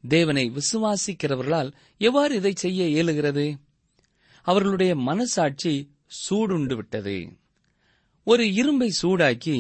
தேவனை 0.08 0.52
விசுவாசிக்கிறவர்களால் 0.52 1.74
எவ்வாறு 1.98 2.36
இதை 2.36 2.54
செய்ய 2.56 2.82
இயலுகிறது? 2.86 3.46
அவர்களுடைய 4.42 4.96
மனசாட்சி 4.96 5.74
சூடுண்டு 6.30 6.76
விட்டது. 6.76 7.38
ஒரு 8.24 8.54
இரும்பை 8.54 8.90
சூடாக்கி 9.02 9.58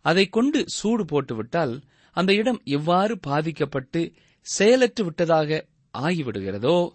அதை 0.00 0.28
கொண்டு 0.28 0.64
சூடு 0.68 1.04
போட்டுவிட்டால் 1.04 1.82
அந்த 2.12 2.34
இடம் 2.34 2.60
எவ்வாறு 2.64 3.18
பாதிக்கப்பட்டு 3.18 4.12
செயலற்று 4.40 5.04
விட்டதாக 5.04 5.66
ஆகிவிடுகிறதோ 5.98 6.88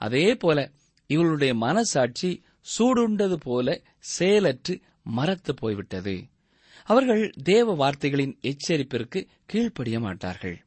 அதே 0.00 0.34
போல 0.34 0.72
இவர்களுடைய 1.06 1.54
மனசாட்சி 1.54 2.42
சூடுண்டது 2.78 3.34
போல 3.34 3.82
செயலற்று 3.98 4.80
மரத்து 5.02 5.54
போய்விட்டது. 5.54 6.16
அவர்கள் 6.84 7.30
தேவ 7.30 7.74
வார்த்தைகளின் 7.74 8.38
எச்சரிப்பிற்கு 8.42 9.26
கீழ்ப்படிய 9.46 10.00
மாட்டார்கள். 10.00 10.64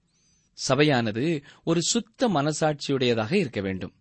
சபையானது 0.54 1.44
ஒரு 1.64 1.82
சுத்த 1.82 2.28
மனசாட்சியுடையதாக 2.28 3.34
இருக்க 3.34 3.62
வேண்டும். 3.62 3.94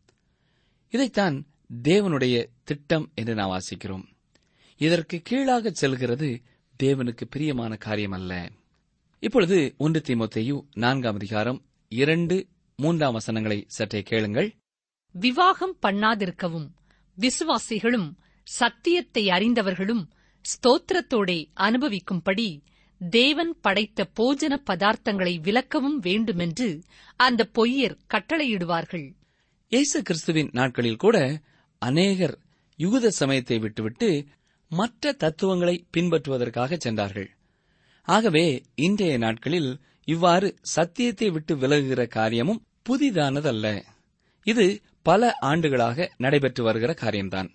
இதைத்தான் 0.88 1.46
தேவனுடைய 1.82 2.46
திட்டம் 2.64 3.10
என்று 3.14 3.34
நாம் 3.34 3.50
வாசிக்கிறோம் 3.50 4.04
இதற்கு 4.76 5.20
கீழாக 5.22 5.70
செல்கிறது 5.70 6.42
தேவனுக்கு 6.82 7.24
பிரியமான 7.30 7.76
காரியம் 7.76 8.10
அல்ல 8.10 8.50
இப்பொழுது 9.20 9.74
ஒன்று 9.78 10.02
திமுத்தையு 10.06 10.66
நான்காம் 10.74 11.14
அதிகாரம் 11.14 11.66
இரண்டு 11.88 12.48
மூன்றாம் 12.76 13.12
வசனங்களை 13.12 13.64
சற்றே 13.66 14.02
கேளுங்கள். 14.02 14.54
விவாகம் 15.12 15.76
பண்ணாதிருக்கவும் 15.82 16.68
விசுவாசிகளும் 17.18 18.12
சத்தியத்தை 18.42 19.28
அறிந்தவர்களும் 19.28 20.10
ஸ்தோத்திரத்தோடே 20.44 21.38
அனுபவிக்கும்படி 21.56 22.48
தேவன் 23.00 23.52
படைத்த 23.60 24.06
போஜன 24.20 24.54
பதார்த்தங்களை 24.70 25.34
விலக்கவும் 25.40 25.98
வேண்டுமென்று 26.00 26.68
அந்த 27.16 27.50
பொய்யர் 27.54 27.96
கட்டளையிடுவார்கள். 28.14 29.06
இயேசு 29.72 29.98
கிறிஸ்துவின் 30.02 30.50
நாட்களில் 30.52 30.96
கூட 30.96 31.16
அநேகர் 31.82 32.36
யூத 32.78 33.10
சமயத்தை 33.10 33.58
விட்டுவிட்டு 33.58 34.08
மற்ற 34.70 35.12
தத்துவங்களை 35.12 35.74
பின்பற்றுவதற்காக 35.96 36.76
சென்றார்கள். 36.76 37.28
ஆகவே 38.08 38.46
இன்றைய 38.74 39.18
நாட்களில் 39.18 39.70
இவ்வாறு 40.08 40.48
சத்தியத்தை 40.74 41.28
விட்டு 41.30 41.54
விலகுகிற 41.56 42.02
காரியமும் 42.08 42.62
புதிதானதல்ல. 42.88 43.66
இது 44.46 44.66
பல 45.02 45.30
ஆண்டுகளாக 45.40 46.08
நடைபெற்று 46.16 46.62
வருகிற 46.62 46.92
காரியம்தான். 46.94 47.50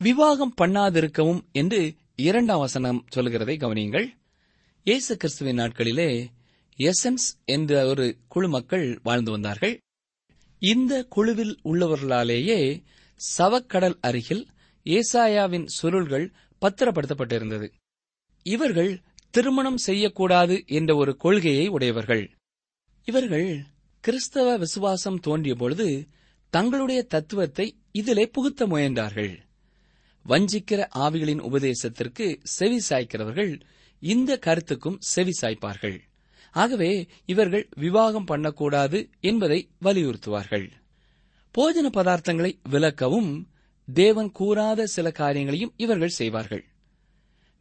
விவாகம் 0.00 0.54
பண்ணாதிருக்கவும் 0.60 1.40
என்று 1.52 1.94
இரண்டாம் 2.16 2.58
வசனம் 2.58 3.06
சொல்கிறதை 3.16 3.54
கவனியுங்கள். 3.62 4.06
இயேசு 4.84 5.16
கிறிஸ்துவின் 5.16 5.58
நாட்களிலே 5.58 6.26
எசன்ஸ் 6.78 7.26
என்ற 7.44 7.86
ஒரு 7.86 8.16
குழு 8.28 8.48
மக்கள் 8.48 9.00
வாழ்ந்து 9.02 9.30
வந்தார்கள். 9.30 9.78
இந்த 10.58 11.04
குழுவில் 11.04 11.58
உள்ளவர்களாலேயே 11.64 12.82
சவக்கடல் 13.38 13.96
அருகில் 14.00 14.48
ஏசாயாவின் 14.84 15.66
சுருள்கள் 15.82 16.32
பத்திரப்படுத்தப்பட்டிருந்தது. 16.62 17.68
இவர்கள் 18.42 19.00
திருமணம் 19.30 19.76
செய்யக்கூடாது 19.76 20.64
என்ற 20.66 20.96
ஒரு 20.96 21.16
கொள்கையை 21.16 21.68
உடையவர்கள். 21.68 22.30
இவர்கள் 23.04 23.66
கிறிஸ்தவ 24.00 24.56
விசுவாசம் 24.56 25.20
தோன்றிய 25.20 25.54
பொழுது 25.54 26.08
தங்களுடைய 26.50 27.02
தத்துவத்தை 27.02 27.78
இதிலே 27.92 28.26
புகுத்த 28.26 28.66
முயன்றார்கள். 28.66 29.46
வஞ்சிக்கிற 30.26 30.80
ஆவிகளின் 30.94 31.40
உபதேசத்திற்கு 31.40 32.38
செவி 32.42 32.80
சாய்க்கிறவர்கள் 32.88 33.60
இந்த 34.00 34.38
கருத்துக்கும் 34.38 34.98
செவி 34.98 35.32
சாய்ப்பார்கள். 35.40 35.98
ஆகவே 36.50 37.06
இவர்கள் 37.26 37.68
விவாகம் 37.76 38.24
பண்ணக்கூடாது 38.24 39.08
என்பதை 39.20 39.68
வலியுறுத்துவார்கள். 39.82 40.70
போஜன 41.54 41.88
பதார்த்தங்களை 41.92 42.58
விலக்கவும் 42.70 43.46
தேவன் 43.94 44.32
கூறாத 44.38 44.82
சில 44.84 45.10
காரியங்களையும் 45.10 45.74
இவர்கள் 45.76 46.08
செய்வார்கள். 46.08 46.64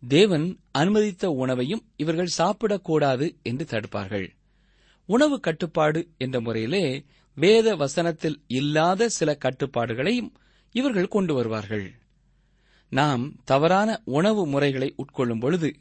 தேவன் 0.04 0.60
அனுமதித்த 0.72 1.30
உணவையும் 1.30 1.84
இவர்கள் 1.96 2.36
சாப்பிடக்கூடாது 2.38 3.36
என்று 3.42 3.66
தடுப்பார்கள். 3.70 4.28
உணவு 5.06 5.40
கட்டுப்பாடு 5.40 6.08
என்ற 6.18 6.40
முறையிலே 6.40 7.06
வேத 7.36 7.76
வசனத்தில் 7.76 8.44
இல்லாத 8.48 9.10
சில 9.10 9.38
கட்டுப்பாடுகளையும் 9.40 10.32
இவர்கள் 10.72 11.08
கொண்டு 11.08 11.34
வருவார்கள். 11.34 11.94
நாம் 12.90 13.44
தவறான 13.44 14.02
உணவு 14.06 14.48
முறைகளை 14.48 14.96
உட்கொள்ளும் 14.98 15.40
பொழுது 15.40 15.76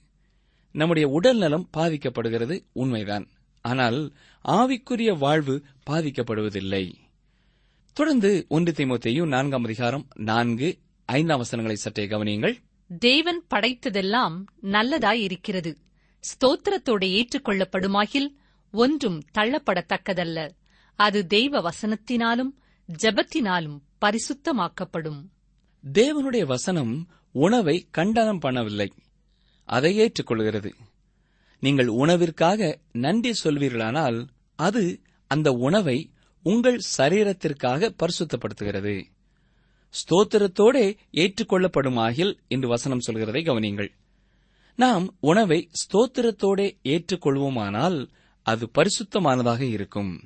நம்முடைய 0.73 1.09
உடல் 1.09 1.39
நலம் 1.39 1.69
பாதிக்கப்படுகிறது 1.77 2.65
உண்மைதான். 2.73 3.29
ஆனால் 3.61 4.13
ஆவிக்குரிய 4.49 5.19
வாழ்வு 5.19 5.65
பாதிக்கப்படுவதில்லை. 5.91 6.95
தொடர்ந்து 7.93 8.47
ஒன்று 8.49 8.73
தீமோத்தேயு 8.73 9.27
நான்காம் 9.27 9.65
அதிகாரம் 9.65 10.07
நான்கு 10.15 10.79
ஐந்தாம் 11.05 11.39
வசனங்களை 11.39 11.81
சற்றே 11.81 12.07
கவனியுங்கள். 12.07 12.57
தேவன் 12.99 13.45
படைத்ததெல்லாம் 13.55 14.45
நல்லதாயிருக்கிறது. 14.63 15.77
ஸ்தோத்திரத்தோடு 16.21 17.25
ஏற்றுக்கொள்ளப்படுமாகில் 17.25 18.29
ஒன்றும் 18.71 19.23
தள்ளப்படத்தக்கதல்ல. 19.39 20.51
அது 20.95 21.27
தெய்வ 21.27 21.71
வசனத்தினாலும் 21.71 22.51
ஜெபத்தினாலும் 23.03 23.79
பரிசுத்தமாக்கப்படும். 24.01 25.23
தேவனுடைய 25.93 26.45
வசனம் 26.45 27.09
உணவை 27.33 27.87
கண்டனம் 27.91 28.41
பண்ணவில்லை. 28.41 28.91
அதை 29.65 29.99
ஏற்றுக்கொள்கிறது. 30.01 30.73
நீங்கள் 31.61 31.87
உணவிற்காக 31.87 32.79
நன்றி 32.93 33.33
சொல்வீர்களானால் 33.45 34.29
அது 34.55 35.01
அந்த 35.27 35.51
உணவை 35.51 36.11
உங்கள் 36.43 36.81
சரீரத்திற்காக 36.99 37.95
பரிசுத்தப்படுத்துகிறது. 37.99 39.05
ஸ்தோத்திரத்தோடே 39.91 40.97
ஏற்றுக்கொள்ளப்படுமாகில் 41.13 42.39
என்று 42.49 42.69
வசனம் 42.69 43.01
சொல்கிறதை 43.11 43.45
கவனியுங்கள். 43.45 43.89
நாம் 44.77 45.17
உணவை 45.21 45.71
ஸ்தோத்திரத்தோடே 45.73 46.77
ஏற்றுக்கொள்வோமானால் 46.85 48.09
அது 48.43 48.71
பரிசுத்தமானதாக 48.75 49.61
இருக்கும். 49.61 50.21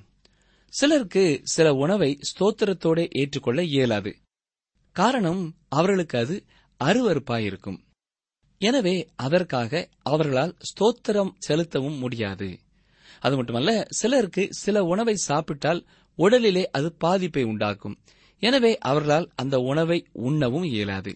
சிலருக்கு 0.68 1.40
சில 1.42 1.72
உணவை 1.72 2.18
ஸ்தோத்திரத்தோடே 2.32 3.08
ஏற்றுக்கொள்ள 3.10 3.62
இயலாது. 3.62 4.16
காரணம் 4.96 5.42
அவர்களுக்கு 5.68 6.18
அது 6.18 6.44
அருவறுப்பாயிருக்கும் 6.80 7.78
எனவே 8.60 9.08
அதற்காக 9.16 9.88
அவர்களால் 10.02 10.56
ஸ்தோத்திரம் 10.70 11.30
செலுத்தவும் 11.38 11.98
முடியாது. 11.98 12.48
அது 13.20 13.36
மட்டுமல்ல 13.36 13.86
சிலருக்கு 13.90 14.48
சில 14.50 14.82
உணவை 14.82 15.14
சாப்பிட்டால் 15.14 15.80
உடலிலே 16.18 16.64
அது 16.70 16.92
பாதிப்பை 16.92 17.44
உண்டாக்கும். 17.44 17.96
எனவே 18.38 18.78
அவர்களால் 18.78 19.30
அந்த 19.34 19.58
உணவை 19.58 20.06
உண்ணவும் 20.12 20.62
இயலாது. 20.62 21.12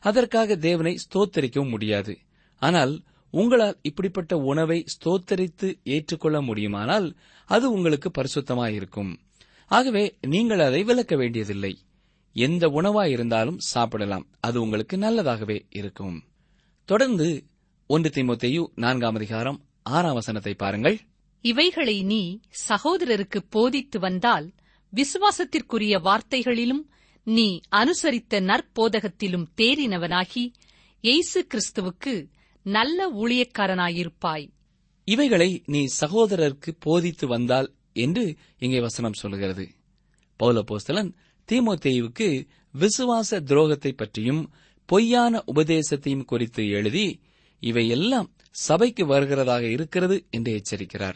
அதற்காக 0.00 0.56
தேவனை 0.56 0.94
ஸ்தோத்தரிக்கவும் 1.04 1.68
முடியாது. 1.68 2.18
ஆனால் 2.62 3.04
உங்களால் 3.34 3.78
இப்படிப்பட்ட 3.82 4.36
உணவை 4.36 4.84
ஸ்தோத்தரித்து 4.94 5.68
ஏற்றுக்கொள்ள 5.84 6.40
முடியுமானால் 6.40 7.16
அது 7.44 7.72
உங்களுக்கு 7.72 8.10
பரிசுத்தமாயிருக்கும். 8.10 9.12
ஆகவே 9.70 10.04
நீங்கள் 10.26 10.58
அதை 10.58 10.82
விளக்க 10.82 11.16
வேண்டியதில்லை. 11.16 11.72
எந்த 12.44 12.64
உணவாயிருந்தாலும் 12.68 13.58
சாப்பிடலாம். 13.72 14.24
அது 14.40 14.56
உங்களுக்கு 14.62 14.96
நல்லதாகவே 14.96 15.56
இருக்கும். 15.70 16.16
தொடர்ந்து 16.88 17.28
ஒன்று 17.90 18.08
தீமோத்தேயு 18.08 18.62
நான்காம் 18.74 19.14
அதிகாரம் 19.14 19.58
ஆறாம் 19.82 20.14
வசனத்தை 20.14 20.54
பாருங்கள். 20.54 20.96
இவைகளை 21.44 21.96
நீ 22.02 22.20
சகோதரருக்கு 22.68 23.40
போதித்து 23.50 23.98
வந்தால் 24.00 24.46
விசுவாசத்திற்குரிய 24.92 25.94
வார்த்தைகளிலும் 26.02 26.82
நீ 27.26 27.48
அனுசரித்த 27.76 28.40
நற்போதகத்திலும் 28.50 29.46
தேறினவனாகி 29.56 30.44
இயேசு 31.00 31.46
கிறிஸ்துவுக்கு 31.52 32.14
நல்ல 32.66 33.08
ஊழியக்காரனாயிருப்பாய். 33.12 34.46
இவைகளை 35.08 35.50
நீ 35.66 35.82
சகோதரருக்கு 36.00 36.70
போதித்து 36.78 37.26
வந்தால் 37.26 37.68
என்று 38.04 38.24
இங்கே 38.58 38.80
வசனம் 38.80 39.20
சொல்கிறது. 39.22 39.66
பௌலபோஸ்தலன் 40.40 41.10
தீமோத்தேயுக்கு 41.52 42.48
விசுவாச 42.74 43.40
துரோகத்தை 43.40 43.92
பற்றியும் 43.92 44.50
பொய்யான 44.84 45.44
உபதேசத்தையும் 45.54 46.24
குறித்து 46.24 46.68
எழுதி 46.68 47.20
இவையெல்லாம் 47.60 48.34
சபைக்கு 48.50 49.06
வருகிறதாக 49.06 49.60
இருக்கிறது 49.60 50.26
என்று 50.30 50.62
எச்சரிக்கிறார். 50.62 51.14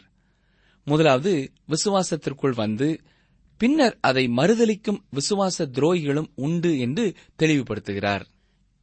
முதலாவது 0.85 1.51
விசுவாசத்திற்குள் 1.67 2.55
வந்து 2.55 3.01
பின்னர் 3.57 3.97
அதை 4.01 4.27
மறுதலிக்கும் 4.27 5.03
விசுவாச 5.09 5.65
துரோகிகளும் 5.65 6.29
உண்டு 6.35 6.79
என்று 6.79 7.13
தெளிவுபடுத்துகிறார். 7.39 8.25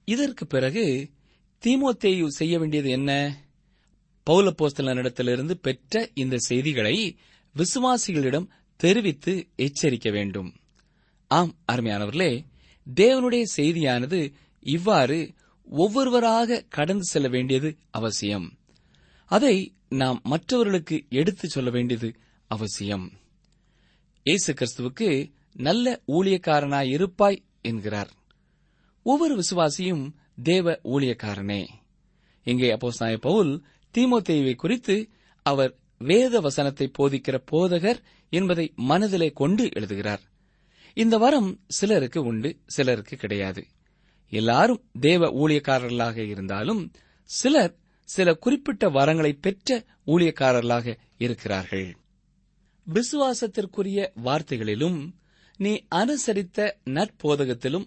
இதற்கு 0.04 0.46
பிறகு 0.46 1.10
தீமோத்தேயு 1.64 2.26
செய்ய 2.26 2.58
வேண்டியது 2.58 2.90
என்ன? 2.90 3.36
பௌலப்போஸ்தலனிடத்திலிருந்து 4.30 5.50
பெற்ற 5.50 6.10
இந்த 6.14 6.36
செய்திகளை 6.38 7.16
விசுவாசிகளிடம் 7.54 8.46
தெரிவித்து 8.76 9.48
எச்சரிக்க 9.56 10.10
வேண்டும். 10.10 10.54
ஆம் 11.32 11.58
அருமையானவர்களே 11.72 12.44
தேவனுடைய 12.94 13.44
செய்தியானது 13.56 14.32
இவ்வாறு 14.60 15.32
ஒவ்வொருவராக 15.64 16.64
கடந்து 16.68 17.04
செல்ல 17.04 17.28
வேண்டியது 17.28 17.76
அவசியம். 17.90 18.58
அதை 19.24 19.74
நாம் 19.88 20.20
மற்றவர்களுக்கு 20.24 21.06
எடுத்துச் 21.08 21.50
சொல்ல 21.50 21.70
வேண்டியது 21.70 22.14
அவசியம். 22.46 23.12
இயேசு 24.22 24.54
கிறிஸ்துவுக்கு 24.54 25.32
நல்ல 25.52 26.00
ஊழியக்காரனாய் 26.08 26.88
இருப்பாய் 26.88 27.44
என்கிறார். 27.60 28.10
ஒவ்வொரு 29.02 29.40
விசுவாசியும் 29.40 30.12
தேவ 30.42 30.80
ஊழியக்காரனே. 30.84 31.68
இங்கே 32.42 32.72
அப்போஸ்தலனாகிய 32.72 33.16
பவுல் 33.16 33.64
தீமோத்தேவை 33.98 34.54
குறித்து 34.54 35.08
அவர் 35.42 35.76
வேத 35.98 36.40
வசனத்தை 36.40 36.90
போதிக்கிற 36.98 37.44
போதகர் 37.50 38.02
என்பதை 38.30 38.72
மனதிலே 38.76 39.30
கொண்டு 39.32 39.68
எழுதுகிறார். 39.72 40.28
இந்த 40.94 41.18
வரம் 41.18 41.60
சிலருக்கு 41.66 42.22
உண்டு 42.22 42.58
சிலருக்கு 42.66 43.16
கிடையாது. 43.16 43.66
எல்லாரும் 44.28 44.84
தேவ 45.00 45.26
ஊழியக்காரர்களாக 45.26 46.16
இருந்தாலும் 46.16 46.92
சிலர் 47.24 47.78
சில 48.04 48.34
குறிப்பிட்ட 48.34 48.90
வரங்களை 48.90 49.38
பெற்ற 49.40 49.84
ஊழியக்காரர்களாக 50.06 50.96
இருக்கிறார்கள். 51.18 51.96
விசுவாசத்திற்குரிய 52.86 54.10
வார்த்தைகளிலும் 54.24 55.14
நீ 55.56 55.84
அனுசரித்த 55.94 56.72
நற்போதகத்திலும் 56.84 57.86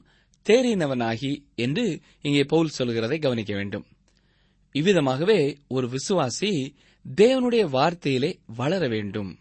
தேறினவனாகி 0.50 1.44
என்று 1.56 2.00
இங்கே 2.22 2.44
பவுல் 2.44 2.70
சொல்கிறதை 2.78 3.22
கவனிக்க 3.22 3.56
வேண்டும். 3.56 3.86
இவ்விதமாகவே 4.74 5.58
ஒரு 5.68 5.90
விசுவாசி 5.90 6.76
தேவனுடைய 7.16 7.68
வார்த்தையிலே 7.68 8.40
வளர 8.46 8.88
வேண்டும். 8.88 9.40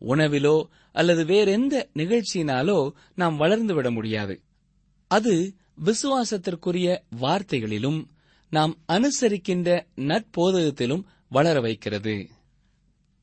உணவிலோ 0.00 0.64
அல்லது 0.92 1.24
வேறெந்த 1.24 1.88
நிகழ்ச்சியினாலோ 1.94 2.90
நாம் 3.14 3.36
வளர்ந்து 3.36 3.74
விட 3.74 3.90
முடியாது. 3.90 4.42
அது 5.10 5.54
விசுவாசத்திற்குரிய 5.84 6.98
வார்த்தைகளிலும் 7.20 8.10
நாம் 8.50 8.78
அனுசரிக்கின்ற 8.88 9.86
நற்போதகத்திலும் 9.96 11.02
வளர 11.28 11.60
வைக்கிறது. 11.60 12.28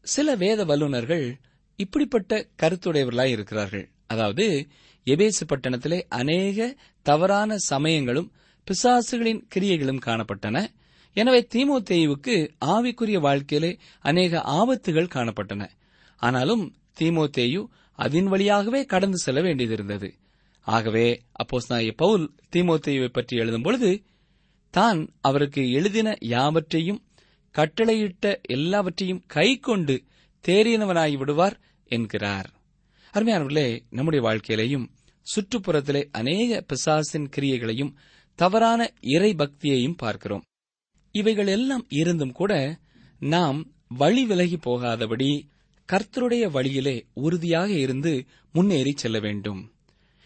சில 0.02 0.36
வேத 0.36 0.66
வல்லுநர்கள் 0.66 1.38
இப்படிப்பட்ட 1.76 2.48
கருத்துடையவர்களாய் 2.62 3.32
இருக்கிறார்கள். 3.32 3.90
அதாவது 4.08 4.68
எபேசு 5.06 5.44
பட்டணத்திலே 5.48 6.02
அநேக 6.08 6.76
தவறான 7.02 7.58
சமயங்களும் 7.58 8.32
பிசாசுகளின் 8.68 9.42
கிரியைகளும் 9.56 10.04
காணப்பட்டன. 10.06 10.66
எனவே 11.14 11.48
தீமோத்தேயுவுக்கு 11.56 12.50
ஆவிக்குரிய 12.66 13.20
வாழ்க்கையிலே 13.20 13.78
அநேக 14.00 14.40
ஆபத்துகள் 14.40 15.14
காணப்பட்டன. 15.14 15.70
ஆனாலும் 16.26 16.64
தீமோத்தேயு 17.00 17.62
அதன் 18.00 18.26
வழியாகவே 18.26 18.82
கடந்து 18.86 19.18
செல்ல 19.18 19.40
வேண்டியதிருந்தது 19.42 20.10
ஆகவே 20.68 21.08
அப்போஸ்தலனாகிய 21.42 21.94
பவுல் 21.96 22.26
தீமோத்தேயுவை 22.54 23.10
பற்றி 23.12 23.36
எழுதும் 23.38 23.62
பொழுது 23.62 23.92
தான் 24.74 25.00
அவருக்கு 25.22 25.62
எழுதின 25.72 26.10
யாவற்றையும் 26.26 27.02
கட்டளையிட்ட 27.56 28.28
எல்லாவற்றையும் 28.50 29.24
கைக்கொண்டு 29.28 29.96
தேறியனவனாகி 30.46 31.18
விடுவார் 31.18 31.56
என்கிறார். 31.92 32.48
அருமையானவர்களே 33.14 33.68
நம்முடைய 33.90 34.22
வாழ்க்கையிலேயும் 34.28 34.88
சுற்றுப்புறத்திலே 35.28 36.02
அநேக 36.12 36.62
பிசாசின் 36.62 37.28
கிரியைகளையும் 37.36 37.94
தவறான 38.40 38.82
இறை 39.14 39.32
பக்தியையும் 39.34 39.98
பார்க்கிறோம். 39.98 40.44
இவைகள் 41.16 41.48
எல்லாம் 41.48 41.86
இருந்தும் 41.92 42.32
கூட 42.32 42.54
நாம் 43.26 43.60
வழி 43.98 44.24
விலகி 44.26 44.58
போகாதபடி 44.58 45.30
கர்த்தருடைய 45.92 46.52
வழியிலே 46.52 47.06
உறுதியாக 47.14 47.72
இருந்து 47.72 48.26
முன்னேறி 48.52 48.94
செல்ல 48.96 49.20
வேண்டும். 49.20 49.74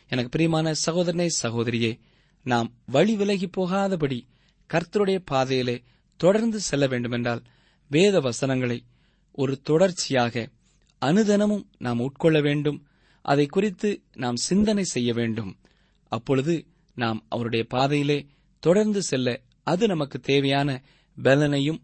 எனக்கு 0.09 0.29
பிரியமான 0.29 0.73
சகோதரனே 0.85 1.27
சகோதரியே 1.43 1.99
நாம் 2.43 2.75
வழி 2.85 3.15
விலகி 3.15 3.47
போகாதபடி 3.47 4.27
கர்த்தருடைய 4.73 5.21
பாதையிலே 5.25 5.83
தொடர்ந்து 6.15 6.59
செல்ல 6.59 6.87
வேண்டுமென்றால் 6.87 7.43
வேத 7.89 8.19
வசனங்களை 8.19 8.85
ஒரு 9.31 9.61
தொடர்ச்சியாக 9.61 10.49
அனுதனமும் 11.01 11.65
நாம் 11.77 11.99
உட்கொள்ள 11.99 12.41
வேண்டும். 12.41 12.85
அதை 13.21 13.45
குறித்து 13.45 14.01
நாம் 14.13 14.35
சிந்தனை 14.35 14.83
செய்ய 14.83 15.13
வேண்டும். 15.13 15.59
அப்பொழுது 16.07 16.65
நாம் 16.95 17.25
அவருடைய 17.29 17.65
பாதையிலே 17.69 18.25
தொடர்ந்து 18.59 19.01
செல்ல 19.01 19.41
அது 19.63 19.87
நமக்கு 19.87 20.19
தேவையான 20.19 20.83
பலனையும் 21.23 21.81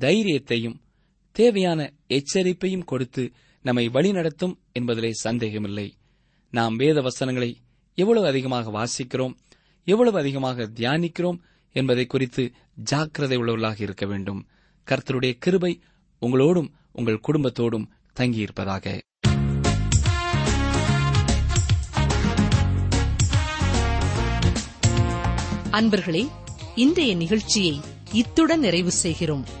தைரியத்தையும் 0.00 0.80
தேவையான 1.32 1.92
எச்சரிப்பையும் 2.12 2.84
கொடுத்து 2.84 3.32
நம்மை 3.62 3.88
வழிநடத்தும் 3.88 4.54
என்பதிலே 4.78 5.10
சந்தேகமில்லை. 5.10 5.96
நாம் 6.50 6.76
வேத 6.76 7.00
வசனங்களை 7.00 7.60
எவ்வளவு 7.94 8.26
அதிகமாக 8.26 8.70
வாசிக்கிறோம் 8.70 9.34
எவ்வளவு 9.84 10.18
அதிகமாக 10.18 10.70
தியானிக்கிறோம் 10.74 11.38
என்பதை 11.72 12.06
குறித்து 12.06 12.52
ஜாக்கிரதை 12.74 13.38
உள்ளவர்களாக 13.38 13.80
இருக்க 13.80 14.06
வேண்டும். 14.06 14.46
கர்த்தருடைய 14.90 15.32
கிருபை 15.38 15.80
உங்களோடும் 16.20 16.68
உங்கள் 16.92 17.24
குடும்பத்தோடும் 17.28 17.88
தங்கியிருப்பதாக. 18.20 18.98
அன்பர்களே 25.70 26.28
இன்றைய 26.74 27.14
நிகழ்ச்சியை 27.14 27.80
இத்துடன் 28.12 28.60
நிறைவு 28.60 28.90
செய்கிறோம். 28.90 29.60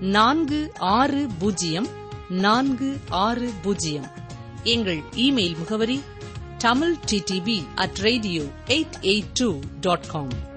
நான்கு 0.00 0.72
ஆறு 0.78 1.28
பூஜ்ஜியம் 1.38 1.86
நான்கு 2.28 3.00
ஆறு 3.08 3.52
பூஜ்ஜியம். 3.62 4.06
எங்கள் 4.62 5.02
இமெயில் 5.14 5.58
முகவரி 5.58 6.02
Tamil 6.58 6.96
DTP 7.10 7.64
at 7.74 7.96
radio 7.96 8.42
eight 8.66 8.98
eight 9.00 9.32
two 9.34 9.58
dot 9.80 10.06
com. 10.06 10.54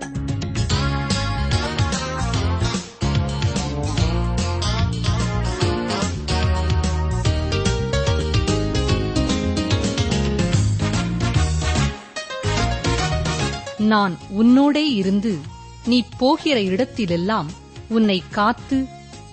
நான் 13.77 14.17
உன்னோடே 14.37 14.93
இருந்து 14.93 15.37
நீ 15.85 16.03
போகிற 16.17 16.59
இடத்திலெல்லாம் 16.59 17.45
உன்னை 17.89 18.23
காத்து 18.31 18.87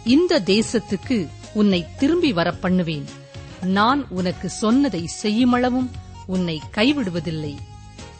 இந்த 0.06 0.40
தேசத்துக்கு 0.40 1.28
உன்னை 1.54 1.86
திரும்பி 1.98 2.32
வரப் 2.32 2.62
பண்ணுவேன். 2.62 3.04
நான் 3.62 4.08
உனக்கு 4.08 4.48
சொன்னதை 4.48 5.08
செய்யுமளவும் 5.22 5.90
உன்னை 6.26 6.60
கைவிடுவதில்லை. 6.74 7.56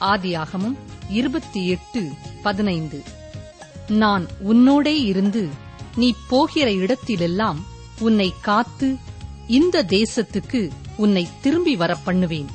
ஆதியாகமும் 0.01 0.77
இருபத்தி 1.09 1.69
எட்டு 1.69 2.11
பதினைந்து. 2.43 3.03
நான் 3.89 4.27
உன்னோடே 4.49 5.05
இருந்து 5.05 5.49
நீ 5.97 6.15
போகிற 6.29 6.71
இடத்திலெல்லாம் 6.71 7.57
உன்னை 7.99 8.33
காத்து 8.41 8.97
இந்த 9.47 9.83
தேசத்துக்கு 9.83 10.71
உன்னை 10.97 11.29
திரும்பி 11.43 11.77
வரப் 11.77 12.05
பண்ணுவேன். 12.05 12.49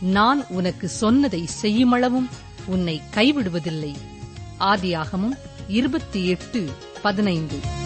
நான் 0.00 0.46
உனக்கு 0.48 0.88
சொன்னதை 0.88 1.48
செய்யுமளவும் 1.62 2.28
உன்னை 2.66 3.00
கைவிடுவதில்லை. 3.14 3.94
ஆதியாகமும் 4.60 5.38
இருபத்தி 5.68 6.26
எட்டு 6.26 6.70
பதினைந்து. 7.02 7.80